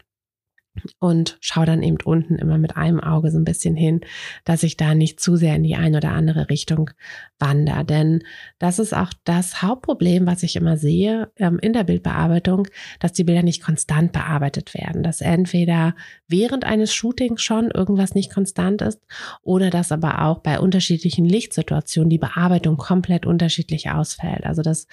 und 0.99 1.37
schaue 1.41 1.65
dann 1.65 1.83
eben 1.83 1.97
unten 2.03 2.35
immer 2.35 2.57
mit 2.57 2.77
einem 2.77 2.99
Auge 2.99 3.31
so 3.31 3.37
ein 3.37 3.45
bisschen 3.45 3.75
hin, 3.75 4.01
dass 4.45 4.63
ich 4.63 4.77
da 4.77 4.95
nicht 4.95 5.19
zu 5.19 5.35
sehr 5.35 5.55
in 5.55 5.63
die 5.63 5.75
eine 5.75 5.97
oder 5.97 6.11
andere 6.11 6.49
Richtung 6.49 6.91
wandere. 7.39 7.85
Denn 7.85 8.23
das 8.59 8.79
ist 8.79 8.93
auch 8.93 9.11
das 9.23 9.61
Hauptproblem, 9.61 10.27
was 10.27 10.43
ich 10.43 10.55
immer 10.55 10.77
sehe 10.77 11.31
ähm, 11.37 11.59
in 11.61 11.73
der 11.73 11.83
Bildbearbeitung, 11.83 12.67
dass 12.99 13.13
die 13.13 13.23
Bilder 13.23 13.43
nicht 13.43 13.63
konstant 13.63 14.11
bearbeitet 14.11 14.73
werden. 14.73 15.03
Dass 15.03 15.21
entweder 15.21 15.95
während 16.27 16.65
eines 16.65 16.93
Shootings 16.93 17.41
schon 17.41 17.71
irgendwas 17.71 18.15
nicht 18.15 18.33
konstant 18.33 18.81
ist 18.81 19.01
oder 19.41 19.69
dass 19.69 19.91
aber 19.91 20.23
auch 20.23 20.39
bei 20.39 20.59
unterschiedlichen 20.59 21.25
Lichtsituationen 21.25 22.09
die 22.09 22.17
Bearbeitung 22.17 22.77
komplett 22.77 23.25
unterschiedlich 23.25 23.89
ausfällt. 23.89 24.45
Also 24.45 24.61
das 24.61 24.87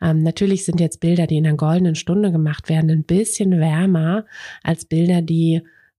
ähm, 0.00 0.22
natürlich 0.22 0.64
sind 0.64 0.80
jetzt 0.80 1.00
Bilder, 1.00 1.26
die 1.26 1.38
in 1.38 1.46
einer 1.46 1.56
goldenen 1.56 1.94
Stunde 1.94 2.32
gemacht 2.32 2.68
werden, 2.68 2.90
ein 2.90 3.04
bisschen 3.04 3.58
wärmer 3.58 4.24
als 4.62 4.84
Bilder, 4.84 5.22
die 5.22 5.31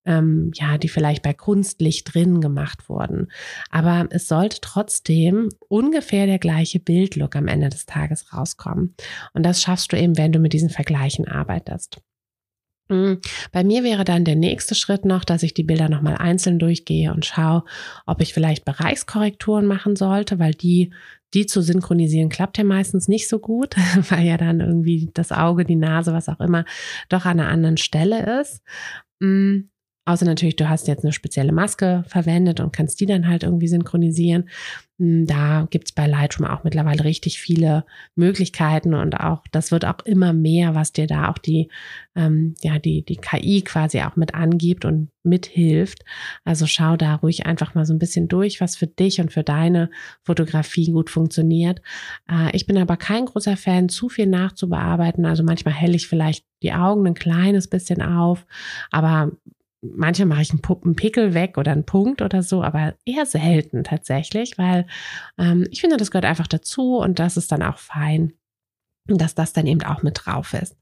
ähm, 0.06 0.52
ja, 0.56 0.78
die 0.78 0.90
vielleicht 0.90 1.24
bei 1.24 1.34
Kunstlicht 1.34 2.14
drin 2.14 2.42
gemacht 2.42 2.90
wurden. 2.90 3.32
Aber 3.70 4.08
es 4.10 4.28
sollte 4.28 4.60
trotzdem 4.62 5.50
ungefähr 5.68 6.26
der 6.26 6.40
gleiche 6.40 6.80
Bildlook 6.80 7.36
am 7.36 7.48
Ende 7.48 7.70
des 7.70 7.86
Tages 7.86 8.34
rauskommen. 8.34 8.96
Und 9.34 9.44
das 9.44 9.62
schaffst 9.62 9.92
du 9.92 9.98
eben, 9.98 10.18
wenn 10.18 10.32
du 10.32 10.40
mit 10.40 10.54
diesen 10.54 10.70
Vergleichen 10.70 11.28
arbeitest. 11.28 12.02
Mm, 12.90 13.14
bei 13.52 13.64
mir 13.64 13.84
wäre 13.84 14.04
dann 14.04 14.26
der 14.26 14.36
nächste 14.36 14.76
Schritt 14.76 15.06
noch, 15.06 15.24
dass 15.24 15.44
ich 15.44 15.54
die 15.54 15.64
Bilder 15.64 15.88
nochmal 15.88 16.18
einzeln 16.18 16.60
durchgehe 16.60 17.14
und 17.14 17.26
schaue, 17.26 17.64
ob 18.06 18.22
ich 18.22 18.34
vielleicht 18.34 18.66
Bereichskorrekturen 18.66 19.66
machen 19.66 19.96
sollte, 19.96 20.38
weil 20.40 20.54
die, 20.54 20.94
die 21.34 21.46
zu 21.46 21.62
synchronisieren, 21.62 22.30
klappt 22.30 22.58
ja 22.58 22.64
meistens 22.64 23.08
nicht 23.08 23.28
so 23.28 23.40
gut, 23.40 23.76
weil 24.10 24.26
ja 24.26 24.38
dann 24.38 24.60
irgendwie 24.60 25.10
das 25.14 25.32
Auge, 25.32 25.66
die 25.66 25.76
Nase, 25.76 26.14
was 26.14 26.30
auch 26.30 26.40
immer, 26.40 26.66
doch 27.10 27.26
an 27.26 27.40
einer 27.40 27.50
anderen 27.50 27.78
Stelle 27.78 28.42
ist. 28.42 28.62
Mm, 29.20 29.70
außer 30.06 30.26
natürlich, 30.26 30.56
du 30.56 30.70
hast 30.70 30.88
jetzt 30.88 31.04
eine 31.04 31.14
spezielle 31.14 31.52
Maske 31.52 32.04
verwendet 32.08 32.60
und 32.60 32.74
kannst 32.74 33.00
die 33.00 33.06
dann 33.06 33.28
halt 33.28 33.44
irgendwie 33.44 33.68
synchronisieren. 33.68 34.50
Hm, 35.00 35.26
da 35.26 35.68
gibt's 35.70 35.92
bei 35.92 36.08
Lightroom 36.08 36.48
auch 36.48 36.64
mittlerweile 36.64 37.04
richtig 37.04 37.40
viele 37.40 37.86
Möglichkeiten 38.16 38.94
und 38.94 39.20
auch, 39.20 39.44
das 39.52 39.72
wird 39.72 39.86
auch 39.86 40.00
immer 40.06 40.34
mehr, 40.34 40.76
was 40.76 40.94
dir 40.94 41.08
da 41.08 41.30
auch 41.30 41.38
die, 41.38 41.70
ähm, 42.16 42.56
ja, 42.62 42.80
die, 42.80 43.04
die 43.04 43.16
KI 43.18 43.64
quasi 43.64 44.02
auch 44.02 44.16
mit 44.16 44.36
angibt 44.36 44.86
und 44.86 45.10
mithilft. 45.24 46.04
Also 46.44 46.68
schau 46.68 46.96
da 46.96 47.16
ruhig 47.16 47.46
einfach 47.46 47.74
mal 47.74 47.86
so 47.86 47.94
ein 47.94 48.00
bisschen 48.00 48.28
durch, 48.28 48.62
was 48.62 48.76
für 48.76 48.88
dich 48.88 49.20
und 49.20 49.32
für 49.34 49.44
deine 49.44 49.90
Fotografie 50.22 50.92
gut 50.92 51.10
funktioniert. 51.10 51.82
Äh, 52.30 52.56
ich 52.56 52.68
bin 52.68 52.78
aber 52.78 52.98
kein 52.98 53.26
großer 53.26 53.58
Fan, 53.58 53.90
zu 53.90 54.10
viel 54.10 54.28
nachzubearbeiten. 54.28 55.26
Also 55.26 55.44
manchmal 55.44 55.74
helle 55.74 55.96
ich 55.96 56.08
vielleicht 56.08 56.46
die 56.62 56.74
Augen 56.74 57.08
ein 57.08 57.14
kleines 57.14 57.68
bisschen 57.68 58.02
auf, 58.02 58.46
aber 58.92 59.32
manchmal 59.84 60.28
mache 60.28 60.42
ich 60.42 60.52
einen, 60.52 60.62
einen 60.84 60.96
Pickel 60.96 61.34
weg 61.34 61.58
oder 61.58 61.72
einen 61.72 61.86
Punkt 61.86 62.22
oder 62.22 62.42
so, 62.42 62.64
aber 62.64 62.96
eher 63.06 63.26
selten 63.26 63.84
tatsächlich, 63.84 64.58
weil 64.58 64.88
ähm, 65.38 65.68
ich 65.72 65.82
finde, 65.82 65.98
das 65.98 66.12
gehört 66.12 66.26
einfach 66.26 66.48
dazu 66.48 66.98
und 66.98 67.20
das 67.20 67.38
ist 67.38 67.52
dann 67.52 67.64
auch 67.64 67.78
fein, 67.78 68.34
dass 69.06 69.36
das 69.36 69.54
dann 69.54 69.68
eben 69.68 69.84
auch 69.84 70.02
mit 70.02 70.22
drauf 70.24 70.54
ist. 70.54 70.78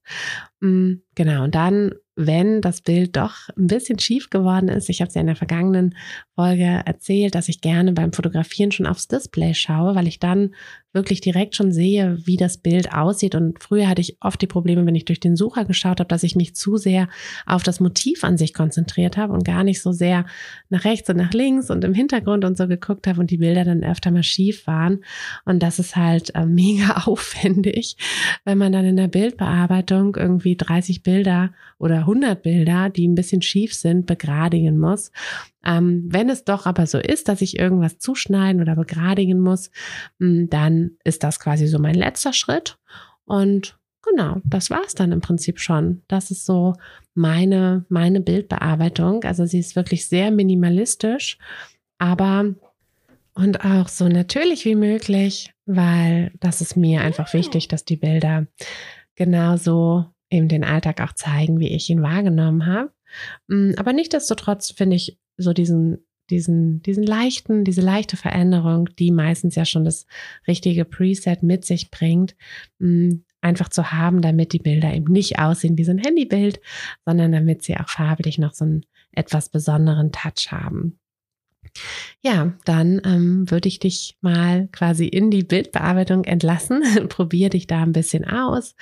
Mhm, 0.60 1.04
genau, 1.16 1.44
und 1.44 1.56
dann 1.56 1.94
wenn 2.26 2.62
das 2.62 2.82
Bild 2.82 3.16
doch 3.16 3.50
ein 3.58 3.68
bisschen 3.68 4.00
schief 4.00 4.30
geworden 4.30 4.70
ist. 4.70 4.90
Ich 4.90 5.02
habe 5.02 5.10
es 5.10 5.16
ja 5.16 5.22
in 5.22 5.28
der 5.28 5.36
vergangenen 5.36 5.96
Folge 6.36 6.82
erzählt, 6.86 7.36
dass 7.36 7.50
ich 7.50 7.62
gerne 7.62 7.94
beim 7.94 8.14
Fotografieren 8.14 8.72
schon 8.72 8.86
aufs 8.86 9.08
Display 9.08 9.54
schaue, 9.54 9.96
weil 9.96 10.08
ich 10.08 10.20
dann 10.20 10.54
wirklich 10.94 11.22
direkt 11.22 11.56
schon 11.56 11.72
sehe, 11.72 12.18
wie 12.26 12.38
das 12.38 12.58
Bild 12.58 12.94
aussieht. 12.94 13.36
Und 13.36 13.62
früher 13.62 13.88
hatte 13.88 14.02
ich 14.02 14.18
oft 14.20 14.42
die 14.42 14.48
Probleme, 14.48 14.86
wenn 14.86 14.96
ich 14.96 15.06
durch 15.06 15.20
den 15.20 15.36
Sucher 15.36 15.66
geschaut 15.66 16.00
habe, 16.00 16.08
dass 16.08 16.24
ich 16.24 16.36
mich 16.36 16.56
zu 16.56 16.78
sehr 16.78 17.08
auf 17.46 17.64
das 17.64 17.80
Motiv 17.80 18.24
an 18.24 18.38
sich 18.38 18.54
konzentriert 18.54 19.18
habe 19.18 19.34
und 19.34 19.46
gar 19.46 19.64
nicht 19.64 19.82
so 19.82 19.92
sehr 19.92 20.26
nach 20.70 20.84
rechts 20.84 21.10
und 21.10 21.18
nach 21.18 21.32
links 21.32 21.70
und 21.70 21.84
im 21.84 21.94
Hintergrund 21.94 22.44
und 22.44 22.58
so 22.58 22.68
geguckt 22.68 23.08
habe 23.08 23.22
und 23.22 23.32
die 23.32 23.38
Bilder 23.38 23.64
dann 23.64 23.84
öfter 23.84 24.12
mal 24.12 24.24
schief 24.24 24.68
waren. 24.68 25.04
Und 25.46 25.64
das 25.64 25.80
ist 25.80 25.96
halt 25.96 26.36
äh, 26.36 26.46
mega 26.52 27.04
aufwendig, 27.06 27.96
wenn 28.44 28.58
man 28.58 28.74
dann 28.74 28.86
in 28.86 28.98
der 28.98 29.08
Bildbearbeitung 29.08 30.16
irgendwie 30.16 30.56
30 30.56 31.04
Bilder 31.04 31.52
oder 31.78 32.00
100 32.00 32.42
Bilder, 32.42 32.90
die 32.90 33.08
ein 33.08 33.16
bisschen 33.16 33.42
schief 33.42 33.74
sind, 33.74 34.06
begradigen 34.06 34.78
muss. 34.78 35.12
Ähm, 35.66 36.06
wenn 36.08 36.30
es 36.30 36.44
doch 36.44 36.66
aber 36.66 36.88
so 36.88 36.98
ist, 36.98 37.28
dass 37.28 37.42
ich 37.42 37.60
irgendwas 37.60 38.00
zuschneiden 38.00 38.62
oder 38.62 38.76
begradigen 38.76 39.40
muss, 39.40 39.72
hm, 40.20 40.50
dann 40.50 40.92
ist 41.04 41.24
das 41.24 41.40
quasi 41.40 41.68
so 41.68 41.80
mein 41.80 41.96
letzter 41.96 42.34
Schritt. 42.34 42.78
Und 43.26 43.78
genau, 44.02 44.42
das 44.44 44.70
war 44.70 44.82
es 44.86 44.96
dann 44.96 45.12
im 45.12 45.22
Prinzip 45.22 45.60
schon. 45.60 46.02
Das 46.08 46.32
ist 46.32 46.46
so 46.46 46.74
meine, 47.14 47.86
meine 47.90 48.22
Bildbearbeitung. 48.22 49.24
Also 49.24 49.46
sie 49.46 49.60
ist 49.60 49.76
wirklich 49.76 50.08
sehr 50.08 50.32
minimalistisch, 50.32 51.38
aber 51.98 52.56
und 53.34 53.64
auch 53.64 53.88
so 53.88 54.10
natürlich 54.10 54.66
wie 54.66 54.76
möglich, 54.76 55.54
weil 55.66 56.32
das 56.40 56.60
ist 56.62 56.76
mir 56.76 57.02
einfach 57.02 57.34
wichtig, 57.34 57.70
dass 57.70 57.86
die 57.86 57.96
Bilder 57.96 58.48
genauso 59.16 60.06
eben 60.30 60.48
den 60.48 60.64
Alltag 60.64 61.02
auch 61.02 61.14
zeigen, 61.14 61.60
wie 61.60 61.70
ich 61.70 61.90
ihn 61.90 62.02
wahrgenommen 62.02 62.66
habe. 62.66 62.92
Mm, 63.48 63.72
aber 63.78 63.94
nichtsdestotrotz 63.94 64.72
finde 64.72 64.96
ich 64.96 65.18
so 65.38 65.54
diesen, 65.54 66.06
diesen, 66.30 66.82
diesen 66.82 67.04
leichten, 67.04 67.64
diese 67.64 67.82
leichte 67.82 68.18
Veränderung, 68.18 68.90
die 68.98 69.12
meistens 69.12 69.56
ja 69.56 69.66
schon 69.66 69.84
das 69.84 70.06
richtige 70.48 70.86
Preset 70.86 71.44
mit 71.44 71.66
sich 71.66 71.92
bringt, 71.92 72.36
mm, 72.80 73.24
einfach 73.42 73.70
zu 73.70 73.92
haben, 73.92 74.22
damit 74.22 74.54
die 74.54 74.60
Bilder 74.60 74.94
eben 74.94 75.12
nicht 75.12 75.40
aussehen 75.40 75.78
wie 75.78 75.84
so 75.84 75.92
ein 75.92 75.98
Handybild, 75.98 76.62
sondern 77.06 77.32
damit 77.32 77.64
sie 77.64 77.76
auch 77.78 77.90
farblich 77.90 78.38
noch 78.38 78.54
so 78.54 78.66
einen 78.66 78.86
etwas 79.12 79.50
besonderen 79.50 80.12
Touch 80.12 80.52
haben. 80.52 81.01
Ja, 82.24 82.54
dann 82.66 83.02
ähm, 83.04 83.50
würde 83.50 83.68
ich 83.68 83.80
dich 83.80 84.18
mal 84.22 84.68
quasi 84.72 85.08
in 85.08 85.32
die 85.32 85.44
Bildbearbeitung 85.44 86.24
entlassen. 86.26 86.84
probier 87.10 87.50
dich 87.50 87.66
da 87.66 87.82
ein 87.82 87.94
bisschen 87.94 88.26
aus. 88.26 88.76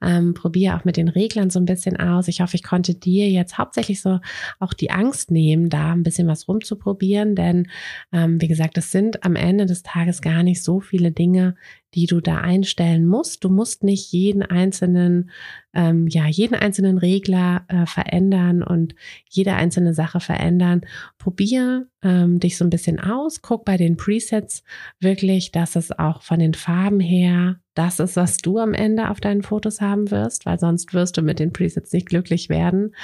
Ähm, 0.00 0.32
probier 0.32 0.76
auch 0.76 0.84
mit 0.84 0.96
den 0.96 1.08
Reglern 1.08 1.50
so 1.50 1.58
ein 1.58 1.66
bisschen 1.66 1.98
aus. 1.98 2.28
Ich 2.28 2.40
hoffe, 2.40 2.56
ich 2.56 2.62
konnte 2.62 2.94
dir 2.94 3.28
jetzt 3.28 3.58
hauptsächlich 3.58 4.00
so 4.00 4.20
auch 4.60 4.72
die 4.72 4.90
Angst 4.90 5.30
nehmen, 5.30 5.68
da 5.68 5.92
ein 5.92 6.04
bisschen 6.04 6.26
was 6.28 6.48
rumzuprobieren. 6.48 7.34
Denn 7.34 7.68
ähm, 8.12 8.40
wie 8.40 8.48
gesagt, 8.48 8.78
es 8.78 8.90
sind 8.90 9.24
am 9.24 9.36
Ende 9.36 9.66
des 9.66 9.82
Tages 9.82 10.22
gar 10.22 10.42
nicht 10.42 10.62
so 10.62 10.80
viele 10.80 11.12
Dinge, 11.12 11.56
die 11.96 12.06
du 12.06 12.20
da 12.20 12.36
einstellen 12.36 13.06
musst. 13.06 13.42
Du 13.42 13.48
musst 13.48 13.82
nicht 13.82 14.12
jeden 14.12 14.42
einzelnen, 14.42 15.30
ähm, 15.72 16.06
ja, 16.08 16.26
jeden 16.26 16.54
einzelnen 16.54 16.98
Regler 16.98 17.64
äh, 17.68 17.86
verändern 17.86 18.62
und 18.62 18.94
jede 19.28 19.54
einzelne 19.54 19.94
Sache 19.94 20.20
verändern. 20.20 20.82
Probier 21.16 21.88
ähm, 22.02 22.38
dich 22.38 22.58
so 22.58 22.64
ein 22.64 22.70
bisschen 22.70 23.00
aus, 23.00 23.40
guck 23.40 23.64
bei 23.64 23.78
den 23.78 23.96
Presets 23.96 24.62
wirklich, 25.00 25.52
dass 25.52 25.74
es 25.74 25.90
auch 25.90 26.22
von 26.22 26.38
den 26.38 26.52
Farben 26.52 27.00
her 27.00 27.60
das 27.76 28.00
ist, 28.00 28.16
was 28.16 28.38
du 28.38 28.58
am 28.58 28.74
Ende 28.74 29.10
auf 29.10 29.20
deinen 29.20 29.42
Fotos 29.42 29.80
haben 29.80 30.10
wirst, 30.10 30.46
weil 30.46 30.58
sonst 30.58 30.94
wirst 30.94 31.16
du 31.16 31.22
mit 31.22 31.38
den 31.38 31.52
Presets 31.52 31.92
nicht 31.92 32.08
glücklich 32.08 32.48
werden. 32.48 32.94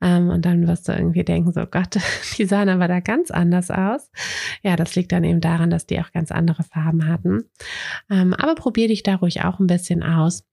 Ähm, 0.00 0.30
und 0.30 0.44
dann 0.44 0.66
wirst 0.66 0.88
du 0.88 0.92
irgendwie 0.92 1.24
denken, 1.24 1.52
so 1.52 1.66
Gott, 1.66 1.96
die 2.38 2.44
sahen 2.46 2.68
aber 2.68 2.88
da 2.88 3.00
ganz 3.00 3.30
anders 3.30 3.70
aus. 3.70 4.10
Ja, 4.62 4.76
das 4.76 4.94
liegt 4.94 5.12
dann 5.12 5.24
eben 5.24 5.40
daran, 5.40 5.70
dass 5.70 5.86
die 5.86 6.00
auch 6.00 6.12
ganz 6.12 6.30
andere 6.30 6.62
Farben 6.62 7.08
hatten. 7.08 7.50
Ähm, 8.08 8.32
aber 8.34 8.54
probier 8.54 8.88
dich 8.88 9.02
da 9.02 9.16
ruhig 9.16 9.42
auch 9.44 9.58
ein 9.58 9.66
bisschen 9.66 10.02
aus 10.02 10.44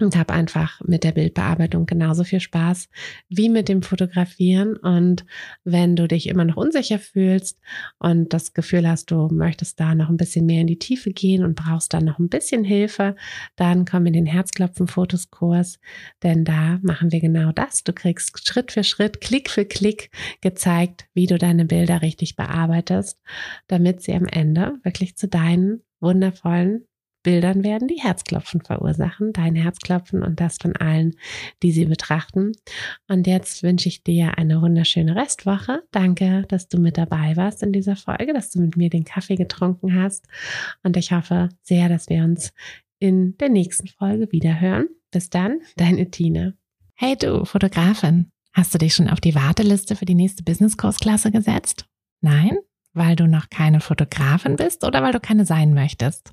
und 0.00 0.16
habe 0.16 0.32
einfach 0.32 0.80
mit 0.84 1.04
der 1.04 1.12
Bildbearbeitung 1.12 1.86
genauso 1.86 2.24
viel 2.24 2.40
Spaß 2.40 2.88
wie 3.28 3.48
mit 3.48 3.68
dem 3.68 3.82
Fotografieren. 3.82 4.76
Und 4.76 5.24
wenn 5.64 5.96
du 5.96 6.08
dich 6.08 6.28
immer 6.28 6.44
noch 6.44 6.56
unsicher 6.56 6.98
fühlst 6.98 7.58
und 7.98 8.32
das 8.32 8.54
Gefühl 8.54 8.88
hast, 8.88 9.10
du 9.10 9.28
möchtest 9.28 9.80
da 9.80 9.94
noch 9.94 10.08
ein 10.08 10.16
bisschen 10.16 10.46
mehr 10.46 10.60
in 10.60 10.66
die 10.66 10.78
Tiefe 10.78 11.10
gehen 11.10 11.44
und 11.44 11.56
brauchst 11.56 11.92
dann 11.92 12.04
noch 12.04 12.18
ein 12.18 12.28
bisschen 12.28 12.64
Hilfe, 12.64 13.16
dann 13.56 13.84
komm 13.84 14.06
in 14.06 14.12
den 14.12 14.26
Herzklopfen-Fotoskurs, 14.26 15.78
denn 16.22 16.44
da 16.44 16.78
machen 16.82 17.12
wir 17.12 17.20
genau 17.20 17.52
das. 17.52 17.84
Du 17.84 17.92
kriegst 17.92 18.46
Schritt 18.46 18.72
für 18.72 18.84
Schritt, 18.84 19.20
Klick 19.20 19.50
für 19.50 19.64
Klick 19.64 20.10
gezeigt, 20.40 21.06
wie 21.14 21.26
du 21.26 21.38
deine 21.38 21.64
Bilder 21.64 22.02
richtig 22.02 22.36
bearbeitest, 22.36 23.20
damit 23.66 24.02
sie 24.02 24.14
am 24.14 24.26
Ende 24.26 24.78
wirklich 24.82 25.16
zu 25.16 25.28
deinen 25.28 25.82
wundervollen 26.00 26.87
Bildern 27.28 27.62
werden, 27.62 27.88
die 27.88 28.00
Herzklopfen 28.00 28.62
verursachen, 28.62 29.34
dein 29.34 29.54
Herzklopfen 29.54 30.22
und 30.22 30.40
das 30.40 30.56
von 30.56 30.74
allen, 30.76 31.14
die 31.62 31.72
sie 31.72 31.84
betrachten. 31.84 32.52
Und 33.06 33.26
jetzt 33.26 33.62
wünsche 33.62 33.90
ich 33.90 34.02
dir 34.02 34.38
eine 34.38 34.62
wunderschöne 34.62 35.14
Restwoche. 35.14 35.82
Danke, 35.90 36.46
dass 36.48 36.68
du 36.68 36.78
mit 36.78 36.96
dabei 36.96 37.36
warst 37.36 37.62
in 37.62 37.70
dieser 37.70 37.96
Folge, 37.96 38.32
dass 38.32 38.50
du 38.50 38.62
mit 38.62 38.78
mir 38.78 38.88
den 38.88 39.04
Kaffee 39.04 39.34
getrunken 39.34 39.94
hast. 39.94 40.24
Und 40.82 40.96
ich 40.96 41.12
hoffe 41.12 41.50
sehr, 41.60 41.90
dass 41.90 42.08
wir 42.08 42.24
uns 42.24 42.54
in 42.98 43.36
der 43.36 43.50
nächsten 43.50 43.88
Folge 43.88 44.32
wiederhören. 44.32 44.88
Bis 45.10 45.28
dann, 45.28 45.60
deine 45.76 46.10
Tina. 46.10 46.54
Hey 46.94 47.14
du, 47.14 47.44
Fotografin, 47.44 48.30
hast 48.54 48.72
du 48.72 48.78
dich 48.78 48.94
schon 48.94 49.10
auf 49.10 49.20
die 49.20 49.34
Warteliste 49.34 49.96
für 49.96 50.06
die 50.06 50.14
nächste 50.14 50.44
Business-Kursklasse 50.44 51.30
gesetzt? 51.30 51.84
Nein? 52.22 52.56
Weil 52.94 53.16
du 53.16 53.28
noch 53.28 53.50
keine 53.50 53.80
Fotografin 53.80 54.56
bist 54.56 54.82
oder 54.82 55.02
weil 55.02 55.12
du 55.12 55.20
keine 55.20 55.44
sein 55.44 55.74
möchtest? 55.74 56.32